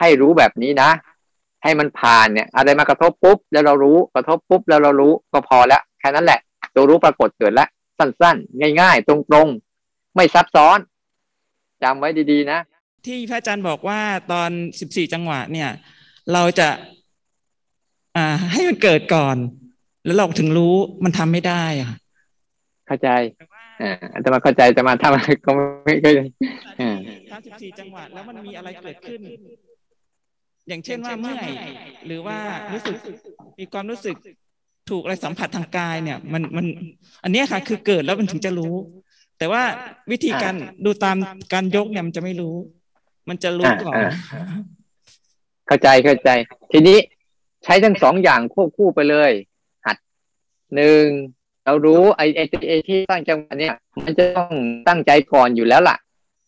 [0.01, 0.91] ให้รู้แบบนี้นะ
[1.63, 6.41] ให้มันผ่านเนี่ย อะไรมากระทบปุ๊บแล้วเรารู้กระทบปุ๊บแล้วเรารู้ก็พอแล้วแค่นั้นแหละ
[6.75, 7.69] ตัวรู้ปรากฏเกิดแล้ว
[7.99, 10.79] สั้นๆ ง่ายๆ ตรงๆ ไม่ซับซ้อน
[11.83, 12.59] จำไว้ดีๆนะ
[13.07, 14.01] ที่พระอาจารย์บอกว่า
[14.33, 15.71] ตอนสิบสี่จังหวะเนี่ย
[16.33, 16.69] เราจะ
[18.17, 19.37] อ่า ให้มันเกิดก่อน
[20.05, 21.93] แล้วเราถึงรู้มันทำไม่ได้อะ
[22.87, 23.09] เข้าใจ
[23.83, 23.93] อ่า
[24.23, 25.51] แต่มาเข้าใจแต่มาทำก็
[25.85, 26.15] ไม่เคย
[27.31, 29.21] สามสิบสี่จังหวะแล้วมันมีอะไรเกิดขึ้น
[30.71, 31.49] อย่างเช่นว่าเมื่อย
[32.07, 32.39] หรือว่า
[32.73, 32.97] รู้สึก
[33.59, 34.17] มีความรู้สึก
[34.91, 36.67] ถูกอะไรสัมผัสทางกายเนี่ย มันมัน
[37.25, 38.75] อันนี้ค่ะ คือเกิดแล้วมันถึงจะรู้
[39.39, 39.63] แต่ว่า
[40.11, 40.55] วิธีการ
[40.85, 41.17] ดูตาม
[41.53, 42.57] การยกเนี่ยมันจะไม่รู้
[43.29, 43.97] มันจะรู้ก่อน
[45.67, 46.31] เข้าใจเข้าใจ
[46.73, 46.99] ทีนี้
[47.65, 49.31] ใช้ทั้งสองอย่างควบคู่ไปเลย
[49.87, 49.97] หัด
[50.75, 51.05] หนึ่ง
[51.65, 54.55] เรารู้ไอ้ไอ้ที่สร้างจังหวะเนี่ย มันจะต้อง
[54.89, 55.97] ตั้งใจก่อนอยู่แล้วล่ะ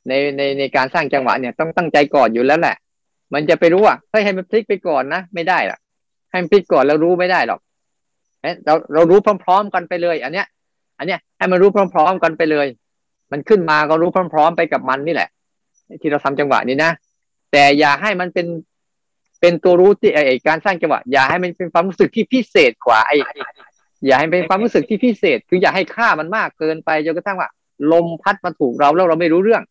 [0.09, 2.77] ในในในการสร้างจังหวะเนี่ยต้องตั้งใจก่อนอยู่แล้วแหละ
[3.35, 5.81] มันจะไปรู้ว่าเฮ้ให้มันพลิกไปก่อนนะไม่ได้หรอก
[6.31, 7.61] ให้มันพลิกก่อนแล้วรู้ไม่ได้หรอก
[8.67, 10.47] เราเรารู้พร้อม ๆ กันไปเลย อันเนี้ย
[10.99, 12.67] อันเนี้ยให้มันรู้พร้อม ๆ กันไปเลย
[13.33, 15.29] มันขึ้นมาก็รู้พร้อม ๆ ไปกับมันนี่แหละ
[16.03, 16.91] ที่เราทำจังหวะนี้นะ
[17.53, 18.47] แต่อย่าให้มันเป็น
[19.41, 23.13] เป็นตัวรู้ที่ไอการสร้างจังหวะ อย่าให้มันเป็นความรู้สึกที่พิเศษกว่าไอ
[24.07, 27.49] อย่าให้เป็นความรู้สึกที่พิเศษ คืออย่าให้ค่ามันมากเกินไปจนกระทั่งว่า
[27.93, 29.63] ลมพัดมาถูกเราแล้วเราไม่รู้เรื่อง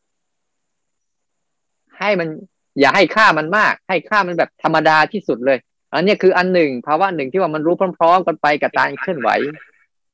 [1.99, 2.27] ให้มัน
[2.79, 5.57] อย่าให้ค่ามันมาก ให้ค่ามันแบบธรรมดาที่สุดเลย
[5.93, 9.29] อันนี้คืออันหนึ่งภาวะหนึ่งที่ว่ามันรู้พร้อมๆกันไปกับการเคลื่อนไหว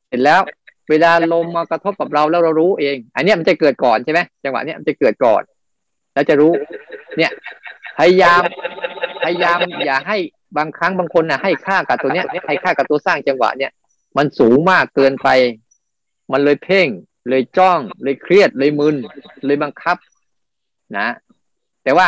[0.08, 0.42] เสร็จแล้ว
[0.90, 5.42] เวลาลมมากระทบกับเราแล้วเรารู้เอง อันนี้มันจะเกิดก่อนใช่ไหมจังหวะนี้มันจะเกิดก่อน
[6.14, 6.54] แล้วจะรู้
[7.18, 7.32] เนี่ย
[7.98, 8.42] พยายาม
[9.24, 10.18] พยายามอย่าให้
[10.58, 13.72] บางครั้งบางคนนะให้ค่ากับตัวเนี้ยให้ค่ากับตัวสร้างจังหวะเนี่ย
[14.18, 15.30] มันสูงมากเกินไป
[16.32, 16.88] มันเลยเพ่ง
[17.30, 18.96] เลยจ้อง เลยเครียดเลยมึน
[19.46, 19.98] เลยบังคับ
[20.98, 21.08] นะ
[21.84, 22.08] แต่ว่า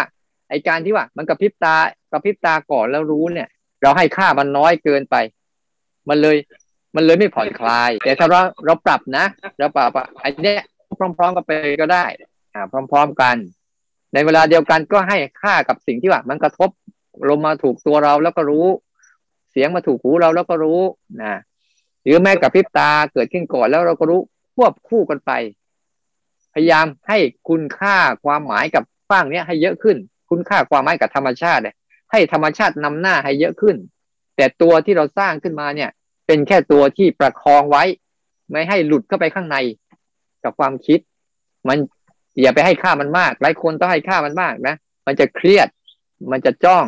[0.50, 1.76] ไอการที่ว่า มันกระพริบตา
[2.12, 3.50] กระพริบตาก่อนแล้วรู้เนี่ย
[3.82, 5.16] เราให้ค่ามันน้อยเกินไป
[6.10, 6.38] มันเลย
[6.96, 9.26] มันเลยไม่ผ่อนคลาย แต่ถ้าเราเราปรับนะ
[9.60, 10.62] เราปรับไอ้นี้ย
[11.18, 12.06] พร้อมๆกันไปก็ได้
[12.54, 13.36] อ่า พร้อม ๆกัน
[14.14, 16.70] ในเวลาเดียวกันก็ให้ค่ากับสิ่งที่ว่า มันกระทบ
[17.30, 18.66] ลมมาถูกตัวเราแล้วก็รู้
[19.52, 20.82] เสียงมาถูกหูเราแล้วก็รู้
[21.22, 21.40] นะ
[22.04, 24.20] หรือแม้กับพริบตาเกิดขึ้นก่อนแล้วเราก็รู้
[24.56, 25.32] ควบคู่กันไป
[26.54, 27.18] พยายามให้
[27.50, 29.98] คุณค่าความหมายกับฟังเนี้ยให้เยอะขึ้น
[30.30, 31.76] คุณค่าความหมายกับธรรมชาติเนี่ย
[32.12, 33.76] ให้ธรรมชาตินำหน้าให้เยอะขึ้น
[34.36, 35.90] แต่ตัวที่เราสร้างขึ้นมาเนี่ย
[36.28, 37.84] เป็นแค่ตัวที่ประคองไว้
[38.52, 39.58] ไม่ให้หลุดเข้าไปข้างใน
[40.44, 41.00] กับความคิด
[41.68, 41.78] มัน
[42.42, 44.76] อย่าไปให้ค่ามันมาก หลายคนต้องให้ค่ามันมากนะ
[45.08, 45.68] มันจะเครียด
[46.32, 46.86] มันจะจ้อง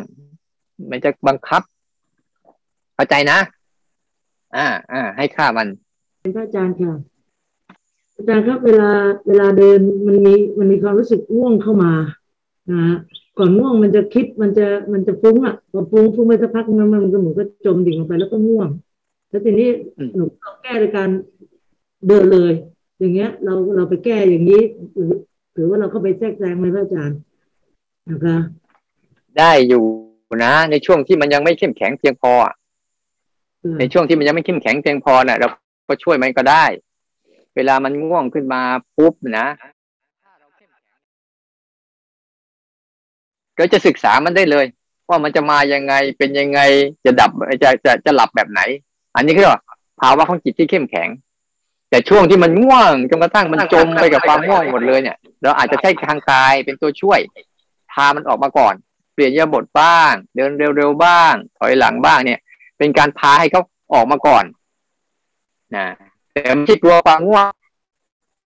[0.90, 1.62] มันจะบังคับ
[2.94, 3.38] เข้าใจนะ
[4.56, 5.68] อ่า อ่า ให้ค่ามัน
[6.20, 6.92] เป็นพระอาจารย์ค่ะ
[8.16, 8.90] อาจารย์ครับเวลา
[9.26, 11.92] เวลาเดินมันมีมันมีความรู้สึกง่วงเข้ามา
[12.72, 12.96] นะ
[13.38, 18.68] ก่อนง่วงมันจะคิดมันจะมันจะฟุ้งอะพอฟุ้งฟุ้งไปสักพักมันมันก็เหมือนก็จมดิ่งลงไปแล้วก็ง่วง
[19.30, 19.68] แล้วทีนี้
[20.14, 21.08] หนูต้องแก้ในการ
[22.06, 22.52] เดินเลย
[22.98, 24.62] อย่างเงี้ย เราเราไปแก้อย่างนี้
[24.94, 25.12] หรือ
[25.54, 27.18] หรือว่าเราเข้าไปแทรกแซงไหมพระอาจารย์
[28.10, 28.36] นะคะ
[29.38, 29.84] ได้อยู่
[30.44, 32.32] นะในช่วงที่มันยังไม่เข้มแข็งเพียงพอ
[33.78, 35.48] ในช่วงที่มันยังไม่เข้มแข็งเพียงพอนะ่ะ เรา
[35.88, 36.64] ก็ช่วยมันก็ได้
[37.56, 38.62] เวลามันง่วงขึ้นมา
[38.96, 39.46] ปุ๊บนะ
[43.58, 44.66] ก็จะศึกษามันได้เลย
[45.08, 46.60] ว่ามันจะมายังไงเป็นยังไง
[47.04, 47.30] จะดับ
[47.62, 48.60] จะจะจะหลับแบบไหน
[49.16, 49.46] อันนี้คือ
[50.00, 51.08] ภาวะของจิตที่เข้มแข็ง
[51.90, 57.20] แต่ช่วงที่มันง่วงจนกระทั่งมันจมไปกับความง่วงหมดเลยเนี่ย เราอาจจะใช้ทางกายเป็นตัวช่วย
[57.92, 58.74] พามันออกมาก่อน
[59.14, 62.38] เปลี่ยนยาบทบ้าง เดินเร็วๆบ้าง ถอยหลังบ้างเนี่ย
[62.78, 63.62] เป็นการพาให้เขา
[63.94, 64.44] ออกมาก่อน
[65.76, 65.86] นะ
[66.32, 67.46] แต่ไม่ใช่กลัวความง่วง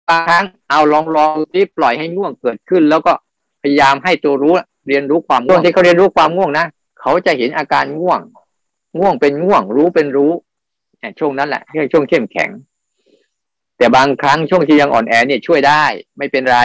[0.09, 3.13] บางครั้งเอาลองลองที่ปล่อยให้ง่วงเกิดขึ้น แล้วก็
[3.61, 4.53] พยายามให้ตัวรู้
[4.87, 6.65] เรียนรู้ความง่วงที่เขาเรียนรู้ความง่วงนะ
[7.01, 8.21] เขาจะเห็นอาการง่วง
[8.99, 10.31] ง่วงเป็นง่วง รู้เป็นรู้
[11.19, 12.49] ช่วงนั้นแหละที่ช่วงเข้มแข็ง
[13.77, 15.83] แต่บางครั้งช่วงที่ยังอ่อนแอเนี่ยช่วยได้
[16.17, 16.59] ไม่เป็นไร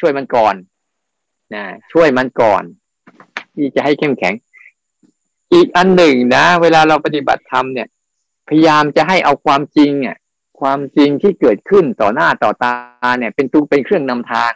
[0.00, 0.54] ช่วยมันก่อน
[1.54, 2.62] นะช่วยมันก่อน
[3.54, 4.34] ที่จะให้เข้มแข็ง
[5.52, 7.88] อีกอันหนึ่งนะ เวลาเราปฏิบัติธรรมเนี่ย
[8.48, 10.16] พยายามจะให้เอาความจริงเนี่ย
[10.60, 12.74] ความจริงที่เกิดขึ้นต่อหน้าต่อตา
[13.18, 14.52] เนี่ย เป็นตัวเป็นเครื่องนำทาง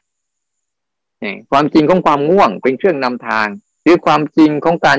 [1.50, 3.46] ความจริงของความง่วงเป็นเครื่องนำทาง
[3.82, 4.98] หรือความจริงของการ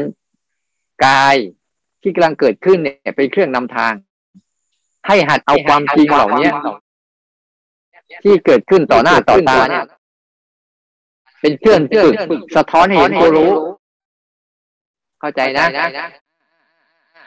[1.06, 1.36] กาย
[2.02, 3.94] ที่กำลังเกิดขึ้นเนี่ยเป็นเครื่องนำทาง
[5.08, 6.50] ให้หัดเอาความจริงเหล่านี้
[8.24, 9.84] ที่เกิดขึ้นต่อหน้าต่อตาเนี่ย
[11.42, 13.52] เป็นเครื่องฝึกสะท้อนให้เห็นตัวรู้
[15.20, 15.66] เข้าใจนะ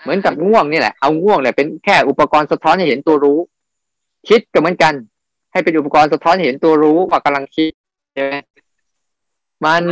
[0.02, 3.38] เหมือนกับง่วงนี่แหละ เอาง่วงเนี่ยเป็นแค่อุปกรณ์สะท้อนให้เห็นตัวรู้
[4.28, 4.94] คิดก็เหมือนกัน
[5.52, 7.70] ให้เป็นอุปกรณ์สะท้อนเห็นตัวรู้ว่ากำลังคิด
[8.12, 8.34] ใช่ไหม
[9.66, 9.82] มัน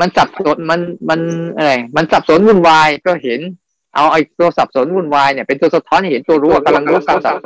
[0.00, 1.20] มันสับสนมันมัน
[1.56, 3.40] อะไรมันสับสนวุ่นวายก็เห็น
[3.94, 7.36] เอาไอ้ตัวสับสนวุ่นวายเนี่ยเป็นตัวสะท้อนเห็นตัวรู้ว่ากำลังรู้สับสน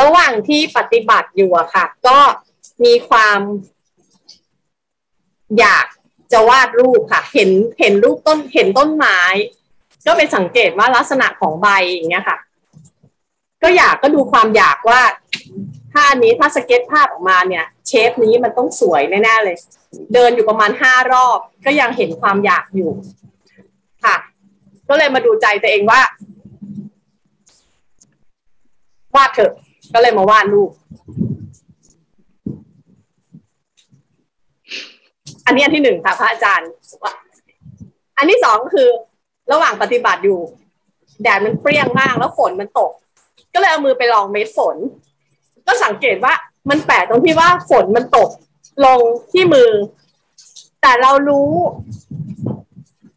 [0.00, 2.18] ระหว่างที่ปฏิบัติอยู่อะค่ะ ก็
[2.84, 3.40] มีความ
[5.58, 5.86] อยาก
[6.32, 7.50] จะวาดรูปค่ะ เห็น
[7.80, 9.20] เห็นรูปต้นเห็นต้นไม้
[10.06, 12.38] ก็ไปสังเกตว่าลักษณะของใบอย่างเงี้ยค่ะ
[13.62, 15.00] ก็อยากก็ดูความอยากว่า
[15.92, 19.56] ถ้าอันนี้ถ้าสเก็ตภาพออกมาเนี่ย เชฟนี้มันต้องสวยแน่ๆเลย
[20.14, 22.90] เดินอยู่ประมาณห้ารอบ ก็ยังเห็นความอยากอยู่
[24.04, 24.16] ค่ะ
[24.88, 26.00] ก็เลยมาดูใจตัวเองว่า
[29.14, 29.52] วาดเถอะ
[29.94, 30.70] ก็เลยมาวาดรูป
[35.46, 36.70] อันนี้อันที่หนึ่งค่ะพระอาจารย์
[38.16, 38.88] อันที่สองคือ
[39.52, 40.40] ระหว่างปฏิบัติอยู่
[41.22, 42.92] แดดมันเปรี้ยงมากแล้วฝนมันตก
[43.54, 44.76] ก็เลยเอามือไปลองเม็ดฝน
[45.66, 46.34] ก็สังเกตว่า
[46.68, 48.28] มันแปลกตรงที่ว่าฝนมันตก
[48.84, 49.00] ลง
[49.32, 49.70] ที่มือ
[50.82, 51.50] แต่เรารู้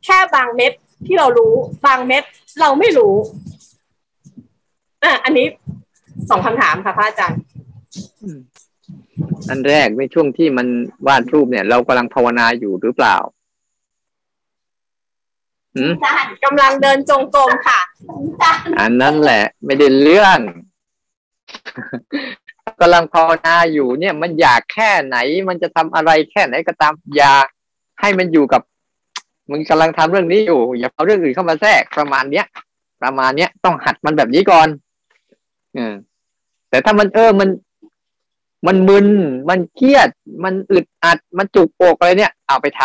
[0.05, 0.71] แค่บางเม็ด
[1.05, 1.53] ที่เรารู้
[1.85, 2.23] บางเม็ด
[2.61, 3.13] เราไม่รู้
[5.03, 5.45] อะอันนี้
[6.29, 7.41] สองคำถามค่ะพระอาจารย์
[9.49, 10.67] อันแรกในช่วงที่มัน
[11.07, 13.17] วาดรูปเนี่ย เรากำลังภาวนาอยู่หรือเปล่า
[16.45, 17.79] กำลังเดินจงกรมค่ะ
[18.79, 20.39] อันนั้นแหละ ไม่ได้เรื่อง
[22.81, 25.17] กำลังภาวนาอยู่เนี่ยมันอยากแค่ไหน
[25.47, 27.33] มันจะทำอะไรแค่ไหนก็ตามอย่า
[28.01, 28.61] ให้มันอยู่กับ
[29.49, 32.45] มึงกำลังทำเรื่องนี้อยู่ อย่าเอาเรื่องอื่นเข้ามาแทรกประมาณเนี้ย
[33.03, 34.67] ประมาณเนี้ยต้องหัดมันแบบนี้ก่อน
[35.77, 35.79] อ
[36.69, 37.49] แต่ถ้ามันเออมัน
[38.67, 39.07] มันมึน
[39.49, 40.09] มันเครียด
[40.43, 42.83] มันอึดอัด มันจุกอกอะไรเนี่ย เอาไปท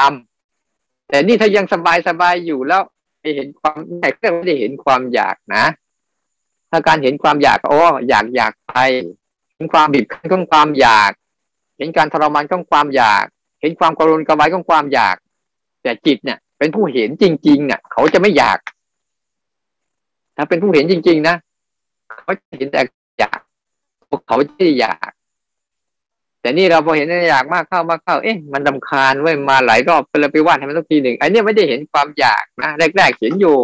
[0.55, 2.83] ำแต่นี่ถ้ายังสบายสบายอยู่แล้ว
[3.21, 5.65] ไปเห็นความแต่ก็ไม่ได้เห็นความอยากนะ
[6.71, 8.77] ถ้าการเห็นความอยากโอ้อยากอยากไป
[9.57, 11.11] เห็นความบีบคั้นของความอยาก
[11.79, 13.25] เห็นการทรมานของความอยาก
[13.61, 15.17] เห็นความกรุณกระวายของความอยาก
[15.83, 18.59] แต่จิตเนี่ยเป็นผู้เห็นจริงๆเนี่ยเขาจะไม่อยาก
[20.37, 21.37] ถ้าเป็นผู้เห็นจริง ๆ นะ
[22.11, 22.81] เขาจะเห็นแต่
[23.19, 23.39] อยาก
[24.09, 25.11] พวกเขาที่อยาก
[26.41, 33.59] แต่นี่เราพอเห็นอยากมากเข้ามากเข้า เอ๊ะมันดาคาญไว้มาหลายรอบไปเลยไปวาดให้มันทุกทีหนึ่งไอันนี้ไม่ได้เห็นความอยากนะแรกๆเห็นอยู่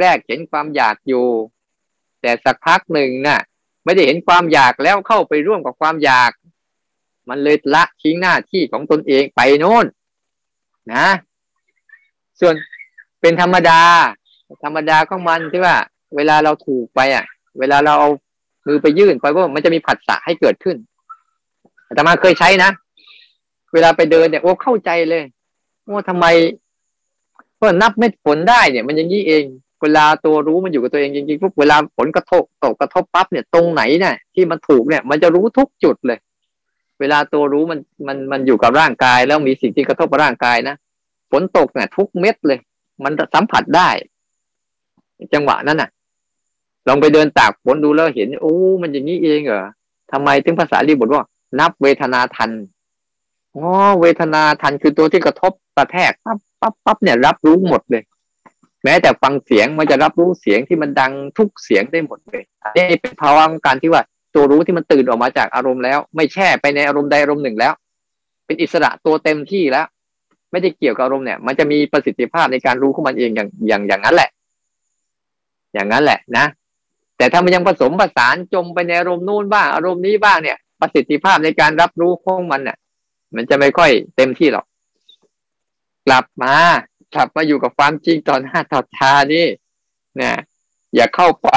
[0.00, 1.26] แรกๆเห็นความอยากอยู่
[2.20, 3.40] แต่สักพักหนึ่งนะ่ะ
[3.84, 6.30] ไม่ได้เห็นความอยากแล้วเข้าไปร่วมกับความอยาก
[7.28, 9.86] มันเลยละทิ้งหน้าที่ของตนเองไปโน่น
[10.94, 11.06] นะ
[12.40, 12.54] ส่วน
[13.20, 13.80] เป็นธรรมดา
[14.64, 15.76] ธรรมดาของมันที่ว่า
[16.16, 17.24] เวลาเราถูกไปอะ
[17.58, 18.10] เวลาเราเอา
[18.66, 20.76] มือไปยื่นไปว่ามันจะมีผัสสะให้เกิดขึ้น
[21.94, 22.70] แต่มาเคยใช้นะ
[23.72, 25.22] เวลาไปเดินเนี่ยโอ้เข้าใจเลย
[25.92, 26.26] ว่าทำไม
[27.56, 29.44] เพราะนับเม็ดฝนได้เนี่ย มันอย่างนี้เอง
[29.82, 36.18] เวลาตัวรู้มันอยู่กับตัวเองจริงๆปุ๊บเวลาฝนกระทบตกกระทบปั๊บเนี่ยตรงไหนเนี่ยที่มันถูกเนี่ย มันจะรู้ทุกจุดเลย
[37.00, 40.76] เวลาตัวรู้มันมันมันอยู่กับร่างกาย แล้วมีสิ่งที่กระทบกับร่างกายนะ
[41.30, 42.58] ฝนตกเนี่ยทุกเม็ดเลย
[43.04, 43.88] มันสัมผัสได้
[45.34, 45.90] จังหวะนั้นน่ะ
[46.88, 49.68] ลองไปเดินตากฝนดูแล้วเห็น โอ้ มันอย่างนี้เองเหรอ
[50.12, 51.24] ทำไมถึงภาษาลีบทว่า
[51.58, 52.50] นับเวทนาทัน
[53.54, 53.66] อ๋อ
[54.00, 58.02] เวทนาทันคือตัวที่กระทบกระแทกปั๊บปั๊บปั๊บเนี่ย รับรู้หมดเลย
[58.84, 62.42] แม้แต่ฟังเสียงมันจะรับรู้เสียงที่มันดังทุกเสียงได้หมดเลย
[62.76, 64.02] นี่เป็นภาวะของการที่ว่า
[64.34, 67.72] ตัวรู้ที่มันตื่นออกมาจากอารมณ์แล้ว ไม่แช่ไปในอารมณ์ใดอารมณ์หนึ่งแล้ว
[68.46, 69.86] เป็นอิสระตัวเต็มที่แล้ว
[70.50, 74.30] ไม่ได้เกี่ยวกับอารมณ์เนี่ย มันจะมีประสิทธิภาพในการรู้ของมันเองอย่างอย่างอย่างนั้นแหละ
[75.74, 76.46] อย่างนั้นแหละนะ
[77.16, 82.76] แต่ถ้ามันยังผสมผสานจมไปในอารมณ์นู้นบ้างอารมณ์นี้บ้างเนี่ย ประสิทธิภาพในการรับรู้ของมันเนี่ย
[83.34, 84.66] มันจะไม่ค่อยเต็มที่หรอก
[86.06, 86.54] กลับมา
[87.14, 89.46] กลับมาอยู่กับความจริงตอนหน้าต่อตานี่
[90.20, 90.36] นี่ย
[90.94, 91.50] อย่าเข้าไป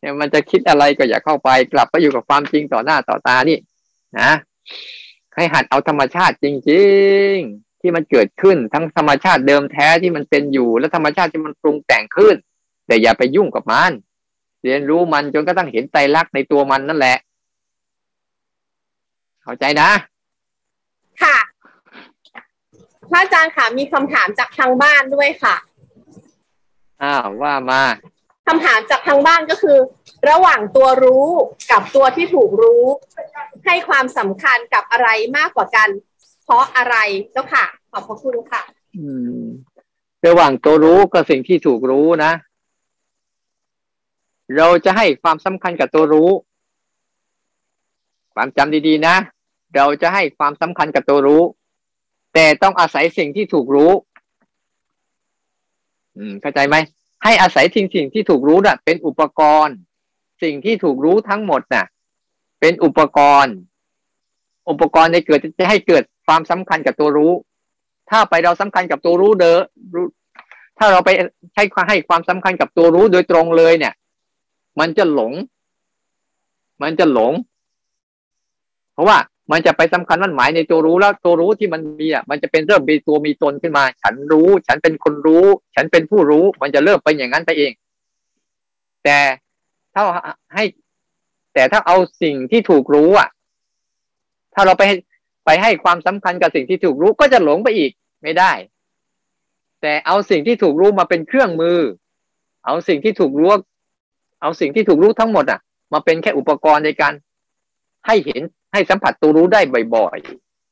[0.00, 3.58] เนี่ยมันจะคิดอะไรก็อย่าเข้าไป กลับมาอยู่กับความจริงต่อหน้าต่อตานี่
[4.20, 4.30] นะ
[5.34, 6.86] ให้หัดเอาธรรมชาติจริ
[7.32, 12.34] ง ๆ ที่มันเกิดขึ้นทั้งธรรมชาติเดิมแท้ที่มันเป็นอยู่ และธรรมชาติที่มันปรุงแต่งขึ้น
[12.86, 13.92] แต่อย่าไปยุ่งกับมัน
[14.64, 17.16] เรียนรู้มันจนก็ต้องเห็นใจรักในตัวมันนั่นแหละ
[19.42, 19.90] เข้าใจนะ
[21.22, 21.36] ค่ะ
[23.10, 25.56] พระอาจารย์ค่ะมีคำถามจากทางบ้านด้วยค่ะ
[27.02, 27.82] อ้าวว่ามา
[28.46, 29.78] คำถามจากทางบ้านก็คือ
[30.30, 31.26] ระหว่างตัวรู้
[31.70, 32.84] กับตัวที่ถูกรู้
[33.66, 35.88] ให้ความสำคัญกับอะไรมากกว่ากัน
[36.44, 36.96] เพราะอะไร
[37.32, 38.62] เจ้าค่ะ ขอบพระคุณค่ะ
[38.96, 39.06] อื
[39.42, 39.46] ม
[40.26, 42.32] ระหว่างตัวรู้กับสิ่งที่ถูกรู้นะ
[44.56, 46.30] เราจะให้ความสำคัญกับตัวรู้
[48.34, 49.16] ความจำดีๆนะ
[49.76, 51.42] เราจะให้ความสำคัญกับตัวรู้
[52.34, 53.92] แต่ต้องอาศัยสิ่งที่ถูกรู้
[56.16, 56.76] อืม เข้าใจไหม
[57.24, 59.76] ให้อาศัยสิ่งสิ่งที่ถูกรู้น่ะ เป็นอุปกรณ์
[60.42, 61.86] สิ่งที่ถูกรู้ทั้งหมดน่ะ
[62.60, 63.54] เป็นอุปกรณ์
[64.70, 67.32] อุปกรณ์ในเกิดจะให้เกิดความสำคัญกับตัวรู้
[68.10, 69.58] ถ้าไปเราสำคัญกับตัวรู้เด้อ
[69.94, 70.06] รู้
[70.78, 71.10] ถ้าเราไป
[71.54, 73.94] ใช้ให้ความสำคัญกับตัวรู้โดยตรงเลยเนี่ย
[74.80, 75.32] มันจะหลง
[76.82, 77.32] มันจะหลง
[78.92, 79.18] เพราะว่า
[79.52, 87.72] มันจะไปสำคัญมันหมายในตัวรู้แล้วตัวรู้ที่มันมีอะมันจะเป็นเริ่มมีตัวมีตนขึ้นมา ฉันรู้ ฉันเป็นคนรู้ ฉันเป็นผู้รู้ มันจะเริ่มเป็นอย่างนั้นไปเอง
[89.04, 89.18] แต่
[89.94, 90.02] ถ้า
[90.54, 90.64] ให้
[91.54, 93.28] แต่ถ้าเอาสิ่งที่ถูกรู้อะ
[94.54, 94.82] ถ้าเราไป
[95.44, 98.52] ไปให้ความสำคัญกับสิ่งที่ถูกรู้ก็จะหลงไปอีกไม่ได้
[99.82, 101.78] แต่เอาสิ่งที่ถูกรู้มาเป็นเครื่องมือ
[102.66, 103.50] เอาสิ่งที่ถูกรู้
[104.40, 105.60] เอาสิ่งที่ถูกรู้ทั้งหมดอะ
[105.92, 107.12] มาเป็นแค่อุปกรณ์ในการ
[108.06, 109.60] ให้เห็น ให้สัมผัสตัวรู้ได้
[109.94, 110.18] บ่อย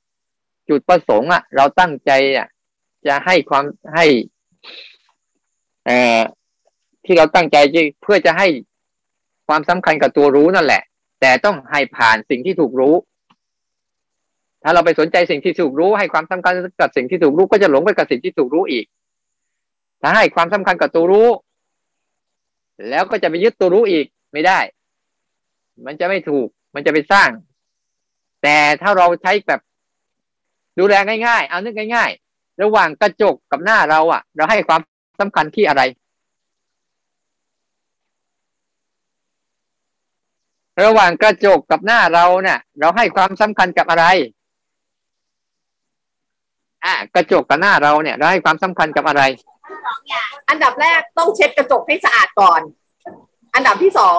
[0.07, 2.47] ๆ จุดประสงค์อะ เราตั้งใจอะ
[3.07, 4.07] จะให้ความให้
[5.87, 6.21] เอ่อ
[7.05, 7.57] ที่เราตั้งใจ
[8.03, 8.47] เพื่อจะให้
[9.49, 10.83] ความสำคัญกับตัวรู้นั่นแหละ
[11.21, 12.95] แต่ต้องให้ผ่านสิ่งที่ถูกรู้
[14.63, 18.87] ถ้าเราไปสนใจสิ่งที่ถูกรู้ ให้ความสำคัญกับสิ่งที่ถูกรู้ก็จะหลงไปกับสิ่งที่ถูกรู้อีก
[20.03, 21.29] ถ้าให้ความสำคัญกับตัวรู้
[22.89, 24.59] แล้วก็จะไปยึดตัวรู้อีกไม่ได้
[25.87, 27.29] มันจะไม่ถูก มันจะไปสร้าง
[28.49, 29.61] แต่ถ้าเราใช้แบบ
[30.79, 30.95] ดูแล
[31.27, 34.81] ง่ายๆ เอานึกง่าย ๆ ระหว่างกระจกกับหน้าเราอะ เราให้ความ
[35.21, 35.83] สำคัญที่อะไร
[40.85, 44.05] ระหว่างกระจกกับหน้าเราเนี่ย เราให้ความสำคัญกับอะไร
[46.85, 49.23] อะกระจกกับหน้าเราเนี่ย เราให้ความสำคัญกับอะไร
[50.49, 52.61] อันดับแรกต้องเช็ดกระจกให้สะอาดก่อน
[53.55, 54.19] อันดับที่สอง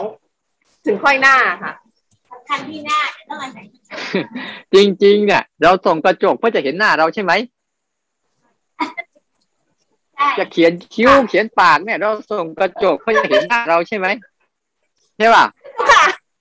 [0.86, 1.74] ถึงค่อยหน้าค่ะ
[2.48, 3.66] คันที่หน้าต้องอาศัย
[4.74, 7.34] จริง ๆ เนี่ย เราส่งกระจกเพื่อจะเห็นหน้าเราใช่ไหม
[10.38, 14.08] จะเขียนคิ้วเขียนปากเนี่ย เราส่งกระจกเพื่อจะเห็นหน้าเราใช่ไหม
[15.18, 15.46] ใช่ป่ะ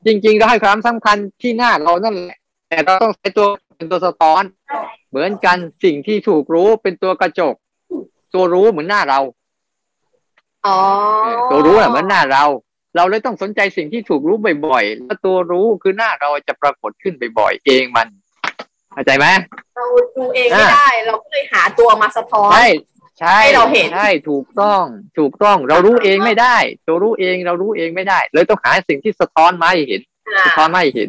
[0.06, 2.38] จริงๆเราให้ความสำคัญที่หน้าเรานั่นแหละ
[2.68, 4.42] แต่เราต้องใช้ตัวเป็นตัวสะท้อน
[5.10, 7.54] เหมือนกันสิ่งที่ถูกรู้เป็นตัวกระจก
[8.34, 9.20] ตัวรู้เหมือนหน้าเรา
[11.50, 12.44] ตัวรู้เหมือนหน้าเรา
[12.96, 18.09] เราเลยต้องสนใจสิ่งที่ถูกรู้บ่อยๆแล้วตัวรู้คือหน้าเราจะปรากฏขึ้นบ่อยๆเองมัน
[18.92, 19.26] เข้าใจไหม
[19.76, 19.85] เรา
[20.16, 22.66] ดูเองไม่ได้ เราก็เลยหาตัวมาสะท้อนใช่
[23.20, 24.82] ใช่เราเห็นใช่ถูกต้อง
[25.18, 26.56] ถูกต้องเรารู้เองไม่ได้
[26.87, 30.00] ตัวรู้เองเรารู้เองไม่ได้ เลยต้องหาสิ่งที่สะท้อนมาให้เห็น
[30.46, 31.09] สะท้อนมาให้เห็น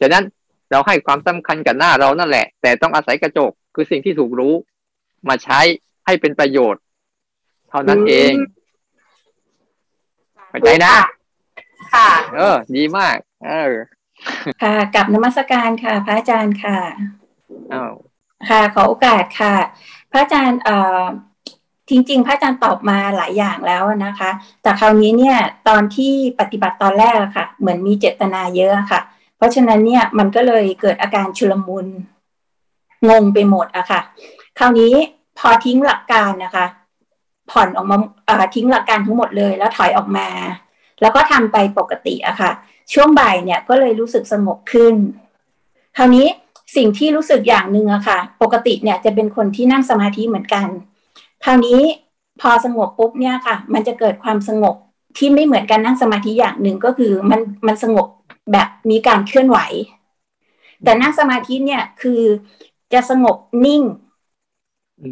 [0.00, 0.24] ฉะนั้น
[0.70, 4.54] เราให้ความสำคัญกับหน้าเรานั่นแหละ แต่ต้องอาศัยกระจกคือสิ่งที่ถูกรู้
[5.28, 5.60] มาใช้
[6.06, 6.82] ให้เป็นประโยชน์
[7.68, 8.32] เท่านั้นเอง
[10.50, 10.94] เข้าใจนะ
[11.94, 13.74] ค่ะ เออ ดีมาก เออ
[14.62, 16.78] ค่ะกับนมัสการค่ะ พระอาจารย์ค่ะ
[17.72, 17.94] อ้าว
[18.48, 19.54] ค่ะ ขอโอกาสค่ะ
[20.10, 21.02] พระอาจารย์เอ่อ
[21.88, 24.30] จริง ๆ พระอาจารย์ตอบมาหลายอย่างแล้วนะคะ
[24.62, 25.36] แต่คราวนี้เนี่ย
[25.68, 29.00] ตอนที่ปฏิบัติตอนแรกค่ะ เหมือนมีเจตนาเยอะค่ะ
[29.36, 31.86] เพราะฉะนั้นเนี่ยมันก็เลยเกิดอาการชุลมุน
[33.10, 34.00] งงไปหมดอะค่ะ
[34.58, 34.94] คราวนี้
[35.38, 36.66] พอทิ้งหลักการนะคะ
[37.50, 37.96] ผ่อนออกมา
[38.54, 40.28] ทิ้งหลักการทั้งหมดเลย แล้วถอยออกมา
[41.00, 42.50] แล้วก็ทำไปปกติอะค่ะ
[42.92, 44.94] ช่วงบ่ายเนี่ยก็เลยรู้สึกสงบขึ้น
[45.96, 46.26] คราวนี้
[46.76, 50.66] สิ่งที่รู้สึกอย่างหนึ่งอะค่ะ ปกติเนี่ยจะเป็นคนที่นั่งสมาธิเหมือนกัน
[51.44, 51.80] คราวนี้
[52.40, 54.74] พอสงบปุ๊บเนี่ยค่ะ มันจะเกิดความสงบ
[55.18, 58.06] ที่ไม่เหมือนกันนั่งสมาธิอย่างหนึ่งก็คือมันมันสงบ
[58.52, 59.58] แบบมีการเคลื่อนไหว
[60.84, 62.22] แต่นั่งสมาธิเนี่ยคือ
[62.92, 63.82] จะสงบนิ่ง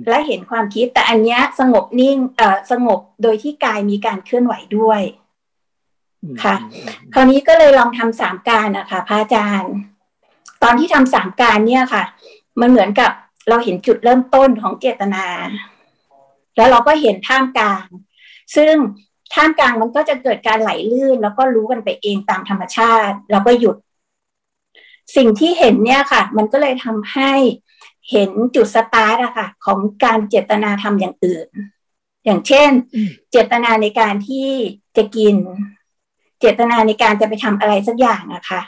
[0.08, 5.00] และเห็นความคิดแต่อันเนี้ยสงบนิ่งเอ่อสงบโดยที่กายมีการเคลื่อนไหวด้วย
[6.44, 6.56] ค่ะ
[7.14, 9.74] คราวนี้ก็เลยลองทำสามการนะคะพระอาจารย์
[10.62, 12.04] ตอนที่ทำสามการเนี่ยค่ะ
[12.60, 13.10] มันเหมือนกับ
[13.48, 15.26] เราเห็นจุดเริ่มต้นของเจตนา
[16.56, 17.86] แล้วเราก็เห็นท่ามกลาง
[18.56, 18.74] ซึ่ง
[19.34, 23.76] ท่ามกลางมันก็จะเกิดการไหลลื่น แล้วก็รู้กันไปเองตามธรรมชาติ แล้วก็หยุด
[25.16, 27.32] สิ่งที่เห็นเนี่ยค่ะ มันก็เลยทำให้
[28.10, 31.48] เห็นจุดสตาร์ทอะค่ะ ของการเจตนาทำอย่างอื่น
[32.24, 32.70] อย่างเช่น
[33.30, 34.48] เจตนาในการที่
[34.96, 35.34] จะกิน
[36.40, 38.62] เจตนาในการจะไปทำอะไรสักอย่างอะค่ะ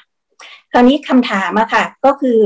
[0.72, 2.38] คราวนี้คำถามอะค่ะ ก็คือ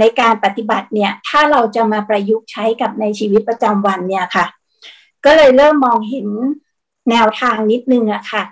[0.00, 4.46] ในการปฏิบัติเนี่ย ถ้าเราจะมาประยุกต์ใช้กับในชีวิตประจำวันเนี่ยค่ะ
[5.24, 6.28] ก็เลยเริ่มมองเห็น
[7.10, 8.42] แนวทางนิดนึงอะค่ะ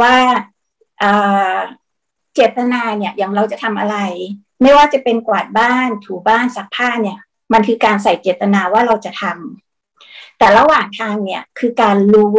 [0.00, 0.14] ว่า
[2.34, 3.96] เจตนาเนี่ยอย่างเราจะทำอะไร
[4.62, 7.18] ไม่ว่าจะเป็นกวาดบ้านถูบ้านซักผ้าเนี่ย
[7.52, 12.36] มันคือการใส่เจตนาว่าเราจะทำแต่ระหว่างทางเนี่ยคือการรู้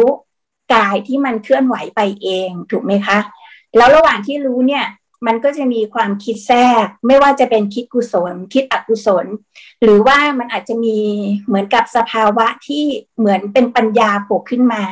[0.74, 3.18] กายที่มันเคลื่อนไหวไปเองถูกไหมคะ
[3.76, 4.84] แล้วระหว่างที่รู้เนี่ย
[5.26, 9.26] มันก็จะมีความคิดแทรก ไม่ว่าจะเป็นคิดกุศล คิดอกุศล
[9.82, 10.98] หรือว่ามันอาจจะมี
[11.46, 12.84] เหมือนกับสภาวะที่
[13.18, 14.84] เหมือนเป็นปัญญาโผล่ขึ้นมา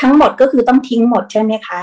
[0.00, 1.80] ทั้งหมดก็คือต้องทิ้งหมดใช่ไหมคะ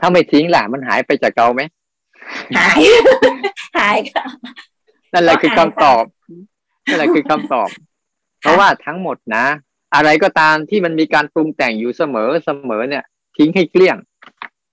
[0.00, 1.62] ถ้าไม่ทิ้งล่ะมันหายไปจากเกาไหม
[2.56, 2.80] หาย
[3.78, 4.24] หายค่ะ
[5.12, 6.04] นั่นแหละคือคำตอบ
[6.86, 7.68] นั่นแหละคือคำตอบ
[8.44, 9.46] เพราะว่าทั้งหมดนะ
[9.94, 13.04] อะไรก็ตามที่มันมีการปรุงแต่งอยู่เสมอเสมอเนี่ย
[13.36, 13.96] ทิ้งให้เกลี้ยง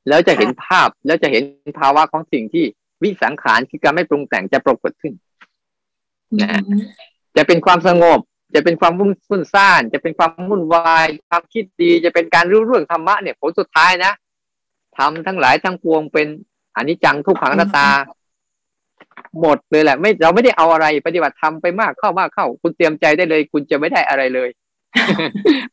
[0.08, 1.44] แล้วจะเห็นภาพแล้วจะเห็น
[1.80, 2.66] ภาวะของสิ่งที่
[3.04, 5.14] วิสังขารคือการไม่ปรุงแต่งจะปรากฏขึ้น
[6.42, 6.62] นะ
[7.38, 8.20] จะเป็นความสงบ
[8.56, 14.12] จะเป็นความวุ่นซ่าน จะเป็นความวุ่นวายความคิดดีจะเป็นการรู้เรื่องธรรมะเนี่ยผลสุดท้ายนะ
[14.98, 16.28] ทำทั้งหลายทั้งปวงเป็น
[16.76, 17.88] อนิจจังทุกขังนาตา
[19.40, 24.50] หมดเลยแหละ ไม่เราไม่ได้เอาอะไรปฏิบัติธรรมไปมากเข้ามากเข้า คุณเตรียมใจได้เลย คุณจะไม่ได้อะไรเลย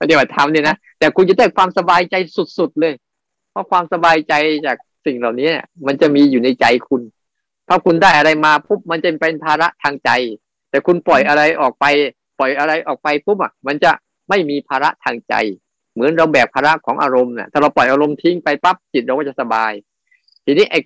[0.01, 2.15] ปฏิบัติธรรมเนี่ยนะแต่คุณจะได้ความสบายใจ
[2.59, 2.95] สุดๆเลย
[3.51, 4.35] เพราะความสบายใจ
[4.67, 7.03] จากสิ่งเหล่านี้เนี่ยมันจะมีอยู่ในใจคุณ
[7.69, 10.11] ถ้าคุณได้อะไรมาปุ๊บมันจะเป็นภาระทางใจ
[10.71, 11.85] แต่คุณปล่อยอะไรออกไป
[12.39, 13.93] ปล่อยอะไรออกไปปุ๊บอะมันจะ
[14.29, 15.35] ไม่มีภาระทางใจ
[15.95, 19.73] เหมือนเราแบกภาระของอารมณ์เนี่ยถ้าเราปล่อยอารมณ์ทิ้งไปปั๊บจิตเราก็จะสบาย
[20.51, 20.81] ทีนี้ไอ้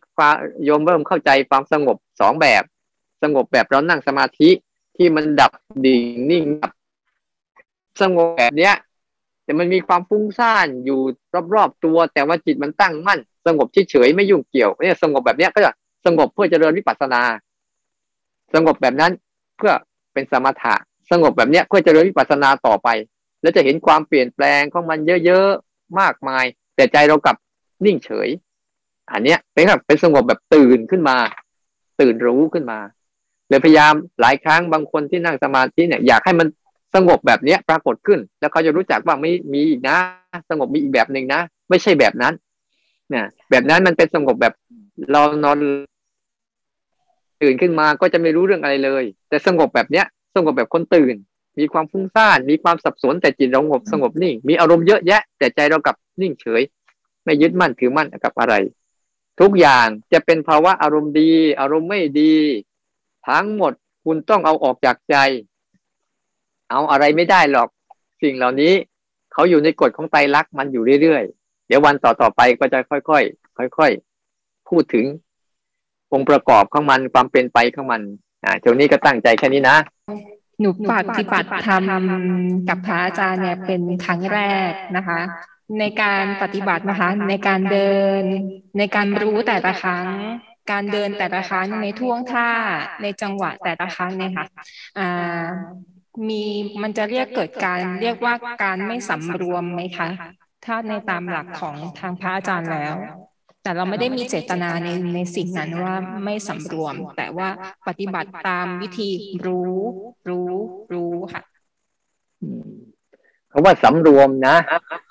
[0.65, 2.63] โยมเริ่มเข้าใจความสงบสองแบบ
[3.23, 4.51] สงบแบบเรานั่งสมาธิ
[4.97, 5.53] ที่มันดับ
[5.87, 6.73] ดิ่งนิ่งดับ
[8.03, 8.75] สงบแบบเนี้ย
[9.45, 11.01] แต่มันมีความฟุ้งซ่านอยู่
[11.55, 15.73] รอบๆตัว แต่ว่าจิตมันตั้งมั่น สงบเฉยๆไม่ยุ่งเกี่ยวเนี่ยสงบแบบเนี้ยก็จะ
[16.07, 17.23] สงบเพื่อเจริญวิปัสสนา
[18.55, 19.13] สงบแบบนั้น
[19.59, 19.73] เพื่อ
[20.13, 20.75] เป็นสมถะ
[21.11, 22.89] สงบแบบเนี้ยเพื่อเจริญวิปัสสนาต่อไป
[23.43, 26.45] แล้วจะเห็นความเปลี่ยนแปลงของมันเยอะๆมากมาย
[26.77, 27.37] แต่ใจเรากลับ
[27.87, 28.31] นิ่งเฉย
[29.11, 31.17] อันเนี้ยเป็นแบบเป็นสงบแบบตื่นขึ้นมา
[32.01, 32.79] ตื่นรู้ขึ้นมา
[33.49, 36.47] เลยพยายามหลายครั้งบางคนที่นั่งสมาธิเนี่ยอยากให้มัน
[36.95, 39.97] สงบแบบเนี้ยปรากฏขึ้น แล้วเขาจะรู้จักว่าไม่มีอีกนะ
[40.51, 41.41] สงบมีอีกแบบหนึ่งนะ
[41.71, 42.35] ไม่ใช่แบบนั้น
[43.11, 44.55] เนี่ยแบบนั้นมันเป็นสงบแบบ
[45.13, 45.57] เรานอน
[47.43, 51.15] ตื่นขึ้นมาก็จะไม่รู้เรื่องอะไรเลย แต่สงบแบบเนี้ย สงบแบบคนตื่น
[51.59, 56.63] มีความฟุ้งซ่านมีความสับสนแต่จิตเราสงบสงบนิ่งมีอารมณ์เยอะแยะ แต่ใจเรากับนิ่งเฉย
[57.25, 58.55] ไม่ยึดมั่นถือมั่นกับอะไร
[59.41, 61.31] ทุกอย่างจะเป็นภาวะอารมณ์ดี
[61.61, 62.35] อารมณ์ไม่ดี
[63.29, 63.73] ทั้งหมด
[64.05, 65.17] คุณต้องเอาออกจากใจ
[66.71, 67.69] เอาอะไรไม่ได้หรอก
[68.23, 68.73] สิ่งเหล่านี้
[69.33, 75.05] เขาอยู่ในกฎของไตรลักษณ์มันอยู่เรื่อยๆ เดี๋ยววันต่อๆไปก็จะค่อยๆค่อยๆพูดถึง
[76.13, 78.03] องค์ประกอบของมันความเป็นไปของมัน
[78.45, 79.77] อ่าช่วนี้ก็ตั้งใจแค่นี้นะ
[80.61, 82.03] หนูปฏิบัติธรรม
[82.69, 85.21] กับพระอาจารย์เนี่ยเป็นครั้งแรกนะคะ
[85.79, 88.23] ในการปฏิบัตินะคะ ในการเดิน
[88.79, 90.07] ในการรู้แต่ละครั้ง
[90.71, 92.51] การเดินแต่ละครั้งในท่วงท่า
[93.03, 94.47] ในจังหวะแต่ละครั้งเนี่ยค่ะ
[96.29, 96.43] มี
[96.83, 100.09] มันจะเรียกเกิดการเรียกว่าการไม่สำรวมไหมคะ
[100.65, 102.95] ถ้าในตามหลักของทางพระอาจารย์แล้ว
[103.63, 105.95] แต่เราไม่ได้มีเจตนาในในสิ่งนั้นว่า
[106.25, 107.49] ไม่สำรวม แต่ว่า
[107.89, 109.11] ปฏิบัติตามวิธี
[109.47, 109.79] รู้
[110.29, 110.53] รู้
[110.93, 111.43] รู้ค่ะ
[113.53, 114.57] เขาว่าสำรวมนะ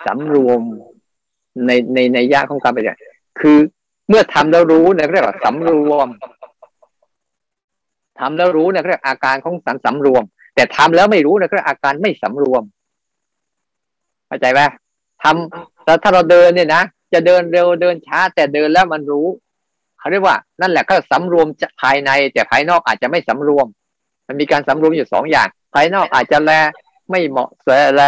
[0.05, 0.61] สำรวม
[1.65, 3.01] ในในในยะของการปฏิบัติ
[3.39, 3.57] คือ
[4.09, 6.07] เมื่อทำแล้วรู้เนี่ยเรียกว่าสำรวม
[8.19, 10.23] ทำแล้วรู้เนี่ยเรียกอาการของสันสำรวม
[10.55, 12.63] แต่ทำแล้วไม่รู้เนี่ยเรียกอาการไม่สำรวม
[14.27, 14.61] เข้าใจไหม
[15.23, 16.83] ทำแต่ถ้าเราเดินเนี่ยนะ
[17.13, 19.27] จะเดินเร็วเดินช้า แต่เดินแล้วมันรู้
[19.99, 21.47] เขาเรียกว่า นั่นแหละก็สำรวม
[21.81, 23.67] ภายใน แต่ภายนอกอาจจะไม่สำรวม
[24.27, 26.51] มันมีการสำรวมอยู่สองอย่าง ภายนอกอาจจะแล
[27.11, 28.01] ไม่เหมาะสวยแล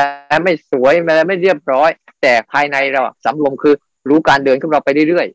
[0.44, 1.90] ไม่สวยแลไม่เรียบร้อย
[2.22, 3.74] แต่ภายในเราสำรวมคือ
[4.10, 5.28] รู้การเดินของเราไปเรื่อย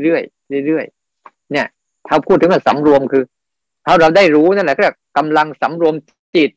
[0.00, 0.18] ๆเรื่อ
[0.60, 1.66] ยๆเรื่อยๆเนี่ย
[2.08, 3.24] ถ้าพูดถึงว่าสำรวมคือ
[3.86, 5.94] ถ้าเราได้รู้นั่นแหละก็กำลังสำรวม
[6.36, 6.50] จิต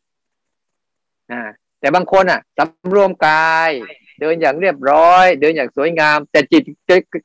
[1.31, 1.41] อ่า
[1.79, 3.71] แต่บางคนอะสำรวมกาย
[4.19, 6.63] เดินอย่างเรียบร้อย เดินอย่างสวยงาม แต่จิต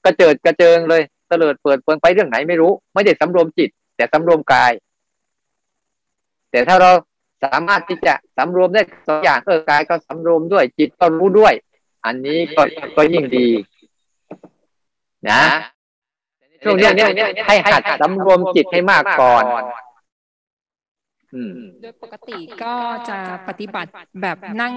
[0.05, 4.73] กระเจิดกระเจิงเลยเตลิดเปิดเปิงไปเรื่องไหนไม่รู้ ไม่ได้สำรวมจิต แต่สำรวมกาย
[6.51, 6.91] แต่ถ้าเรา
[7.43, 11.55] สามารถที่จะสำรวมได้สองอย่างเออกายก็สำรวมด้วย จิตก็รู้ด้วย
[12.07, 12.63] อันนี้ก็
[12.97, 13.49] ก็ยิ่งดี
[15.31, 15.43] นะ
[16.63, 16.89] ช่วงนี้
[17.47, 19.45] ให้หัดสำรวมจิตให้มากก่อน
[21.81, 22.75] โดยปกติก็
[23.09, 23.19] จะ
[23.49, 23.91] ปฏิบัติ
[24.23, 24.73] แบบนั่ง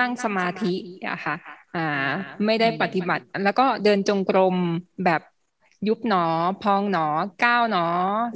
[0.00, 0.74] นั่งสมาธิ
[1.08, 1.36] อะค่ะ
[1.76, 1.86] อ่า
[2.44, 4.56] ไม่ได้ปฏิบัติ แล้วก็เดินจงกรม
[5.04, 5.20] แบบ
[5.86, 6.18] ยุบหนอ
[6.60, 7.00] พองหนอ
[7.40, 7.80] ก้าวหนอ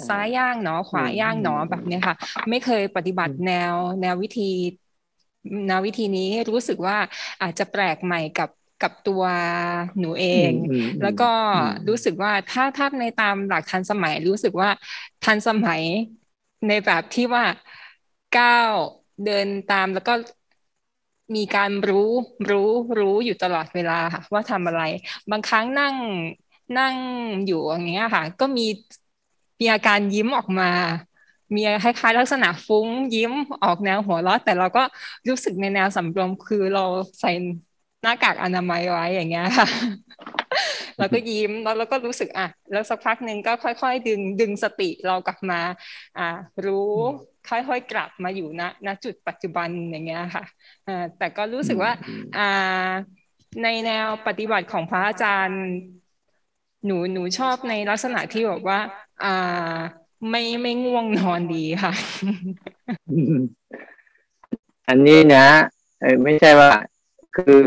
[0.09, 2.15] ซ้ายย่างหนอ ขวาย่างหนอแบบนี้ค่ะ
[2.51, 4.43] ไม่เคยปฏิบัติแนวแนววิธี
[5.67, 6.97] แนววิธีนี้รู้สึกว่า
[7.43, 9.23] อาจจะแปลกใหม่กับกับตัว
[9.99, 10.53] หนูเอง
[11.01, 11.25] แล้วก็
[11.89, 14.69] รู้สึกว่าถ้าถ้าในตามหลักทันสมัย รู้สึกว่า
[15.23, 15.83] ทันสมัย
[16.67, 17.45] ในแบบที่ว่า
[18.33, 18.75] ก้าว
[19.25, 20.13] เดินตามแล้วก็
[21.35, 22.11] มีการรู้
[22.51, 24.83] รู้รู้อยู่ตลอดเวลาค่ะว่าทำอะไร
[25.31, 25.95] บางครั้งนั่ง
[26.79, 26.95] นั่ง
[27.47, 28.67] อยู่อย่างเงี้ยค่ะ ก็มี
[29.61, 30.71] มีอาการยิ้มออกมา
[31.55, 33.33] มีคล้ายๆลักษณะฟุ้งยิ้ม
[33.65, 34.83] ออกแนวหัวเราะแต่เราก็
[35.29, 36.85] รู้สึกในแนวสำรวมคือเรา
[37.21, 37.31] ใส่
[38.03, 39.67] หน้ากากอนามัยไว้อย่างเงี้ยค่ะ
[40.99, 45.61] แล้วก็ยิ้มแล้วเราก็รู้สึกอะ แล้วสักพักหนึ่งก็ค่อย ๆ ดึงดึงสติเรากลับมา
[46.19, 46.29] อ่า
[46.67, 46.91] รู้
[47.49, 50.45] ค่อยๆกลับมาอยู่ณณจุดปัจจุบันอย่างเงี้ยค่ะ
[50.87, 51.93] อ่าแต่ก็รู้สึกว่า
[52.37, 52.89] อ่า
[53.63, 55.63] ในแนวปฏิบัติของพระอาจารย์
[56.87, 58.79] หนูหนูชอบในลักษณะที่บอกว่า
[59.25, 59.77] อ่า
[60.31, 61.93] ไม่ไม่ง่วงนอนดีค่ะ
[64.89, 65.47] อันนี้นะ
[66.23, 66.71] ไม่ใช่ว่า
[67.37, 67.63] คือ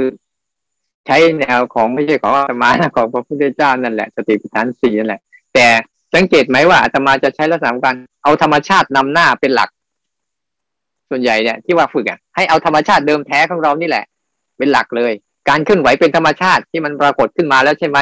[1.06, 5.22] ใช้แนวของไม่ใช่ของอาตมาของพระพุทธเจ้านั่นแหละสติปัฏฐานสี่นั่นแหละ
[5.54, 5.68] แต่
[6.14, 9.70] สังเกตไหมว่าอาตมาจะใช้ลักษณะการเอาธรรมชาตินำหน้าเป็นหลัก
[11.10, 14.06] ส่วนใหญ่เนี่ยที่ว่าฝึกอะให้เอาธรรมชาติเดิมแท้ของเรานี่แหละ
[14.58, 15.14] เป็นหลักเลย
[15.50, 17.98] การเคลื่อนไหวเป็นธรรมชาติที่มันปรากฏขึ้นมาแล้วใช่ไหม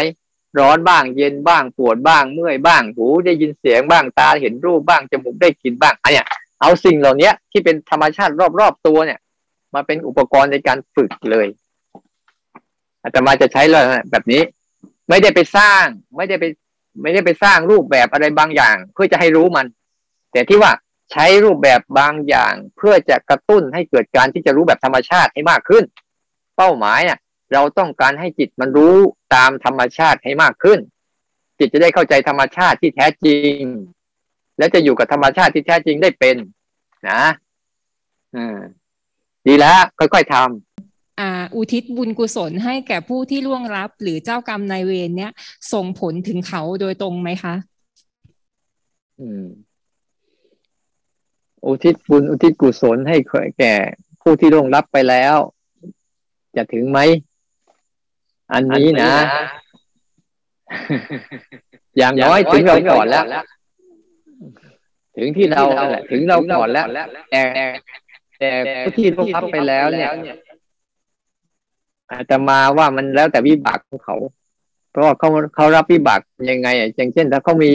[0.60, 6.28] ร้อนบ้างเย็นบ้างปวดบ้างเมื่อยบ้างหูได้ยินเสียงบ้างตาเห็นรูปบ้างจมูกได้กลิ่นบ้างอันเนี้ย
[6.62, 9.20] เอาสิ่งเหล่านี้ที่เป็นธรรมชาติรอบๆตัวเนี่ย
[9.74, 11.48] มาเป็นอุปกรณ์ในการฝึกเลย
[13.04, 14.42] อาตมาจะใช้เลยแบบนี้
[15.10, 15.86] ไม่ได้ไปสร้าง
[16.18, 16.46] ไม่ได้ไป
[17.02, 19.66] ไม่ได้ไปสร้างรูปแบบอะไรบางอย่าง เพื่อจะให้รู้มัน
[20.32, 20.72] แต่ที่ว่า
[21.12, 25.84] ใช้รูปแบบบางอย่าง เพื่อจะกระตุ้นให้เกิดการที่จะรู้แบบธรรมชาติให้มากขึ้น
[26.58, 27.18] เป้าหมายอะ
[27.54, 28.96] เราต้องการให้จิตมันรู้
[29.36, 30.80] ตามธรรมชาติให้มากขึ้น
[31.60, 33.60] จิตจะได้เข้าใจธรรมชาติที่แท้จริง
[34.58, 36.36] และจะอยู่กับธรรมชาติที่แท้จริงได้เป็น
[37.10, 37.24] นะ
[38.36, 38.58] อืม
[39.48, 45.32] ดีแล้วค่อยๆทำอุทิศบุญกุศลให้แก่ผู้ที่ล่วงลับ หรือเจ้ากรรมนายเวรเนี้ย
[45.74, 47.56] ส่งผลถึงเขาโดยตรงไหมคะ
[49.20, 49.46] อืม
[51.66, 53.18] อุทิศบุญอุทิศกุศลให้
[53.60, 53.76] แก่
[54.22, 55.36] ผู้ที่ล่วงลับไปแล้ว
[56.56, 57.00] จะถึงไหม
[58.54, 59.14] อันนี้นะ
[61.98, 63.24] อย่างน้อยถึงเราก่อนแล้ว
[65.18, 66.86] ถึงที่เราแหละถึงเราก่อนแล้ว
[67.32, 67.44] แต่
[68.40, 68.50] แต่
[68.84, 70.10] ผู้ที่รู้รับไปแล้วเนี่ย
[72.12, 74.16] อาจจะมาว่ามันแล้วแต่วิบากของเขา
[74.92, 76.20] เพราะว่าเขาเขารับวิบาก
[76.52, 77.72] ยังไงอะอย่างเช่น ถ้าเขามี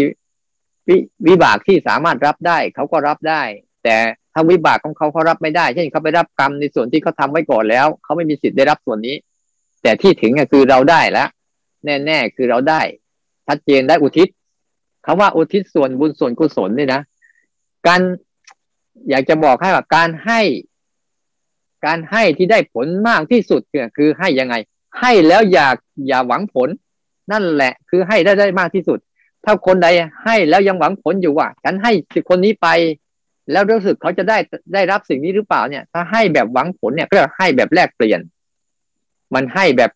[0.88, 3.42] วิวิบากที่สามารถรับได้เขาก็รับได้
[3.84, 3.96] แต่
[4.32, 9.16] ถ้าวิบากของเขาเขารับไม่ได้ เช่นเขาไปรับกรรมในส่วนที่เขาทาไว้ก่อนแล้วเขาไม่มีสิทธิ์ได้รับส่วนนี้
[9.82, 11.28] แต่ที่ถึงก็คือเราได้แล้ว
[11.84, 12.80] แน่ๆคือเราได้
[13.46, 14.28] ชัดเจนได้อุทิศ
[15.04, 17.00] คาว่าอุทิศส่วนบุญส่วนกุศลนี่นะ
[17.86, 18.00] การ
[19.10, 20.40] อยากจะบอกให้ว่าการให้
[21.86, 23.60] การให้ที่ได้ผลมากที่สุด
[23.96, 24.54] คือให้ยังไง
[25.00, 25.76] ให้แล้วอยาก
[26.06, 26.68] อย่าหวังผล
[27.32, 28.98] นั่นแหละ คือให้ได้ได้มากที่สุด
[29.44, 29.88] ถ้าคนใด
[30.24, 31.92] ให้แล้วยังหวังผลอยู่ว่าฉันให้
[32.28, 32.68] คนนี้ไป
[33.52, 34.38] แล้วรู้สึกเขาจะได้
[34.74, 38.20] ได้รับสิ่งนี้หรือเปล่าเนี่ย ถ้าให้แบบหวังผลเนี่ยก็ให้แบบแลกเปลี่ยน
[39.34, 39.90] มันให้แบบ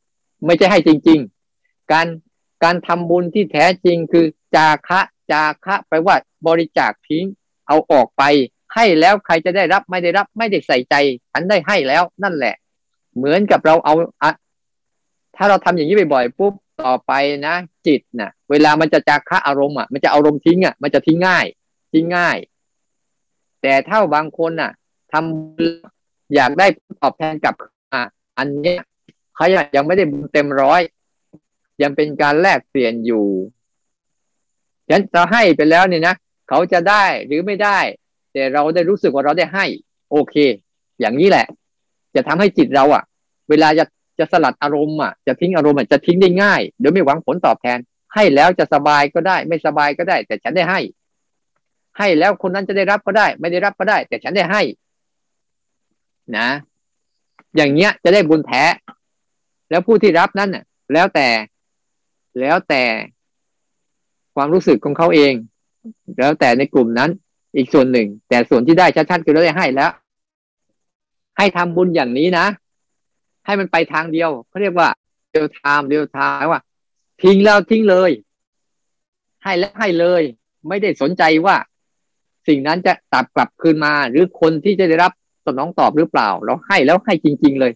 [0.47, 1.21] ไม่ใช่ให้จริง
[1.55, 2.07] ๆ การ
[2.65, 6.17] การทำบุญที่แท้จริงคือจาคะจาคะแปว่า
[6.47, 7.25] บริจาคทิ้ง
[7.69, 8.23] เอาออกไป
[8.75, 10.95] ให้แล้วใครจะได้รับไม่ได้รับไม่ได้ใส่ใจ
[11.33, 12.55] ฉันได้ให้แล้วนั่นแหละ
[13.17, 14.33] เหมือนกับเราเอาอะ
[15.37, 16.53] ถ้าเราทำอย่างนี้บ่อยๆปุ๊บ
[16.85, 17.13] ต่อไป
[17.47, 17.55] นะ
[17.87, 21.47] จิตนะ่ะ เวลามันจะจาคะอารมณ์อะมันจะอารมณ์ทิ้งอะมันจะทิ้งง่าย
[21.93, 22.37] ทิ้งง่าย
[23.63, 24.71] แต่ถ้าบางคนอะ
[25.13, 26.67] ทำอยากได้
[27.01, 27.55] ตอบแทนกับ
[27.93, 28.03] อะ
[28.39, 28.81] อันเนี้ย
[29.35, 30.81] เขายังไม่ได้บุญเต็มร้อย
[31.83, 33.27] ยังเป็นการแลกเปลี่ยนอยู่
[34.87, 36.15] ฉะนั้นเราให้ไปแล้วเนี่ยนะ
[36.49, 37.79] เขาจะได้หรือไม่ได้
[38.33, 39.67] แต่เราได้รู้สึกว่าเราได้ให้
[40.11, 40.35] โอเค
[41.01, 41.47] อย่างนี้แหละ
[42.15, 43.03] จะทำให้จิตเราอะ
[43.49, 43.85] เวลาจะ
[44.19, 47.79] จะสลัดอารมณ์อะจะทิ้งอารมณ์จะทิ้งได้ง่ายโดยไม่หวังผลตอบแทน
[48.15, 50.81] ให้แล้วจะสบายก็ได้ ไม่สบายก็ได้ แต่ฉันได้ให้
[51.99, 54.63] ให้แล้วคนนั้นจะได้รับก็ได้ ไม่ได้รับก็ได้ แต่ฉันได้ให้
[56.37, 56.49] นะ
[57.57, 58.65] อย่างเงี้ยจะได้บุญแท้
[59.73, 61.29] แล้วผู้ที่รับนั้นน่ะ แล้วแต่
[62.41, 62.83] แล้วแต่
[64.35, 65.35] ความรู้สึกของเขาเอง
[66.19, 67.11] แล้วแต่ในกลุ่มนั้น
[67.57, 69.91] อีกส่วนหนึ่ง แต่ส่วนที่ได้ชัดๆคือเราได้ให้แล้ว
[71.39, 72.47] ให้ทำบุญอย่างนี้นะ
[73.47, 74.89] ให้มันไปทางเดียวเขาเรียกว่า
[75.31, 76.61] เรียวไทม์เรียวไทม์ว่า
[77.23, 78.11] ทิ้งแล้วทิ้งเลย
[79.43, 80.23] ให้แล้วให้เลย
[80.69, 81.57] ไม่ได้สนใจว่า
[82.49, 85.13] สิ่งนั้นจะตับกลับคืนมา หรือคนที่จะได้รับ
[85.47, 87.73] สนองตอบหรือเปล่า เราให้แล้วให้จริง ๆ เลย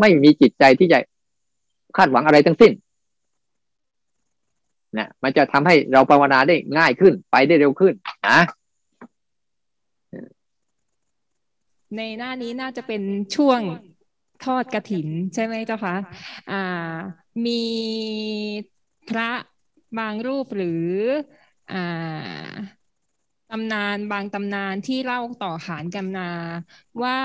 [0.00, 0.98] ไม่มีจิตใจที่จะ
[1.96, 2.72] คาดหวังอะไรทั้งสิ้น
[4.98, 7.94] นะมันจะทำให้เราภาวนาได้ง่ายขึ้น ไปได้เร็วขึ้น
[8.28, 8.38] นะ
[11.96, 13.02] ในหน้านี้น่าจะเป็น
[13.36, 13.60] ช่วง
[14.44, 15.96] ทอดกระถิน ใช่ไหมเจ้าคะ
[16.50, 16.94] อ่า
[17.46, 17.62] มี
[19.08, 19.30] พระ
[19.98, 20.86] บางรูปหรือ
[21.72, 22.50] อ่า
[23.50, 26.30] ตำนานบางตำนานที่เล่าต่อขานกันนา
[27.02, 27.18] ว่า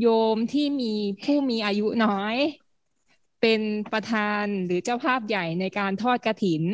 [0.00, 2.36] โยมที่มีผู้มีอายุน้อย
[3.46, 6.64] เป็นประธานหรือเจ้าภาพใหญ่ในการทอดกระถิน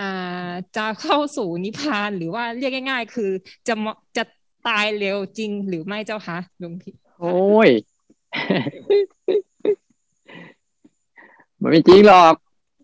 [0.00, 3.30] อ่าจะเข้าสู่นิพพานหรือว่าเรียกง่าย ๆ คือ
[3.68, 3.74] จะ
[4.16, 4.24] จะ
[4.68, 7.70] ตายเร็วจริงหรือไม่เจ้าคะหลวงพี่โอ้ย
[11.60, 12.34] มันไม่จริงหรอก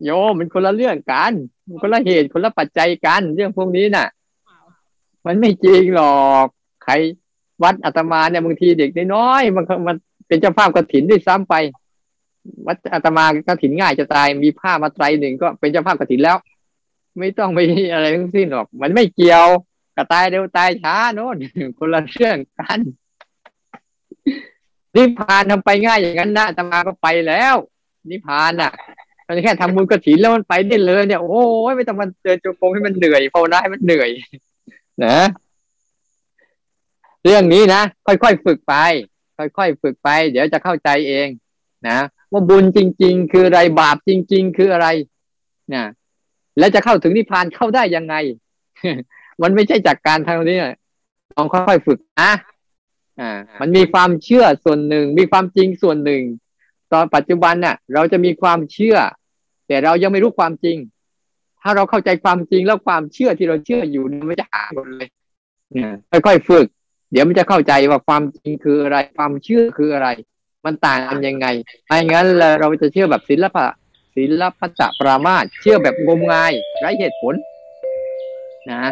[0.05, 1.32] โยมมันคนละเรื่องกัน
[1.68, 4.09] มันคนละเหตุคนละปัจจัยกัน เรื่องพวกนี้น่ะ
[5.26, 6.47] มันไม่จริงหรอก
[6.84, 6.93] ใคร
[7.62, 9.97] วัดอาตมาเนี่ยบางทีเด็กน้อยมันมัน
[10.28, 11.57] เป็นเจ้าภาพกระถินด้วยซ้ำไป
[12.67, 16.37] วัดอาตมากระถินง่ายจะตายมีผ้ามาไตรหนึ่งก็เป็นเจ้าภาพกระถินแล้ว
[17.19, 17.59] ไม่ต้องไป
[17.93, 19.47] อะไรทั้งสิ้นหรอก มันไม่เกี่ยว
[19.97, 21.37] กระตายเร็วตายช้าโน่น
[21.79, 22.81] คนละเรื่องกัน
[24.95, 27.55] นิพพานทำไปง่ายอย่างนั้นนะอาตมาก็ไปแล้ว
[28.11, 28.73] นิพพานอะ
[29.27, 34.11] มันแค่ทำบุญกระถินแล้วมันไปได้เลยเนี่ยโอ้ยไม่ต้องมันเดินจงกรมให้มันเหนื่อยภาวนาให้มันเหนื่อย
[35.05, 35.19] นะ
[37.25, 38.75] เรื่องนี้นะค่อยๆฝึกไป
[39.39, 41.29] ค่อยๆฝึกไป เดี๋ยวจะเข้าใจเอง
[41.89, 41.99] นะ
[42.33, 44.87] ว่าบุญจริง ๆ คืออะไรบาปจริง ๆ คืออะไร
[45.74, 45.85] นะ
[46.59, 48.14] แล้วจะเข้าถึงนิพพานเข้าได้ยังไง
[49.43, 50.57] มันไม่ใช่จากการทางนี้
[51.37, 52.33] ลองค่อยๆฝึกนะ
[53.20, 56.22] อ่า มันมีความเชื่อส่วนหนึ่ง มีความจริงส่วนหนึ่ง
[56.93, 58.97] ตอนปัจจุบันน่ะ เราจะมีความเชื่อ
[59.66, 60.76] แต่เรายังไม่รู้ความจริง
[61.62, 65.09] ถ้าเราเข้าใจความจริงแล้วความเชื่อที่เราเชื่ออยู่มันจะหายหมดเลย
[65.76, 65.85] นี่
[66.20, 66.66] ยค่อยๆฝึก
[67.11, 70.09] เดี๋ยวมันจะเข้าใจว่าความจริงคืออะไร ความเชื่อคืออะไร
[70.65, 71.47] มันต่างกันยังไง
[71.87, 72.27] ไม่งั้น
[72.61, 73.67] เราจะเชื่อแบบศิลปะ
[74.17, 77.35] ศิลปะปรามาเชื่อแบบงมงายไร้เหตุผล
[78.71, 78.83] นะ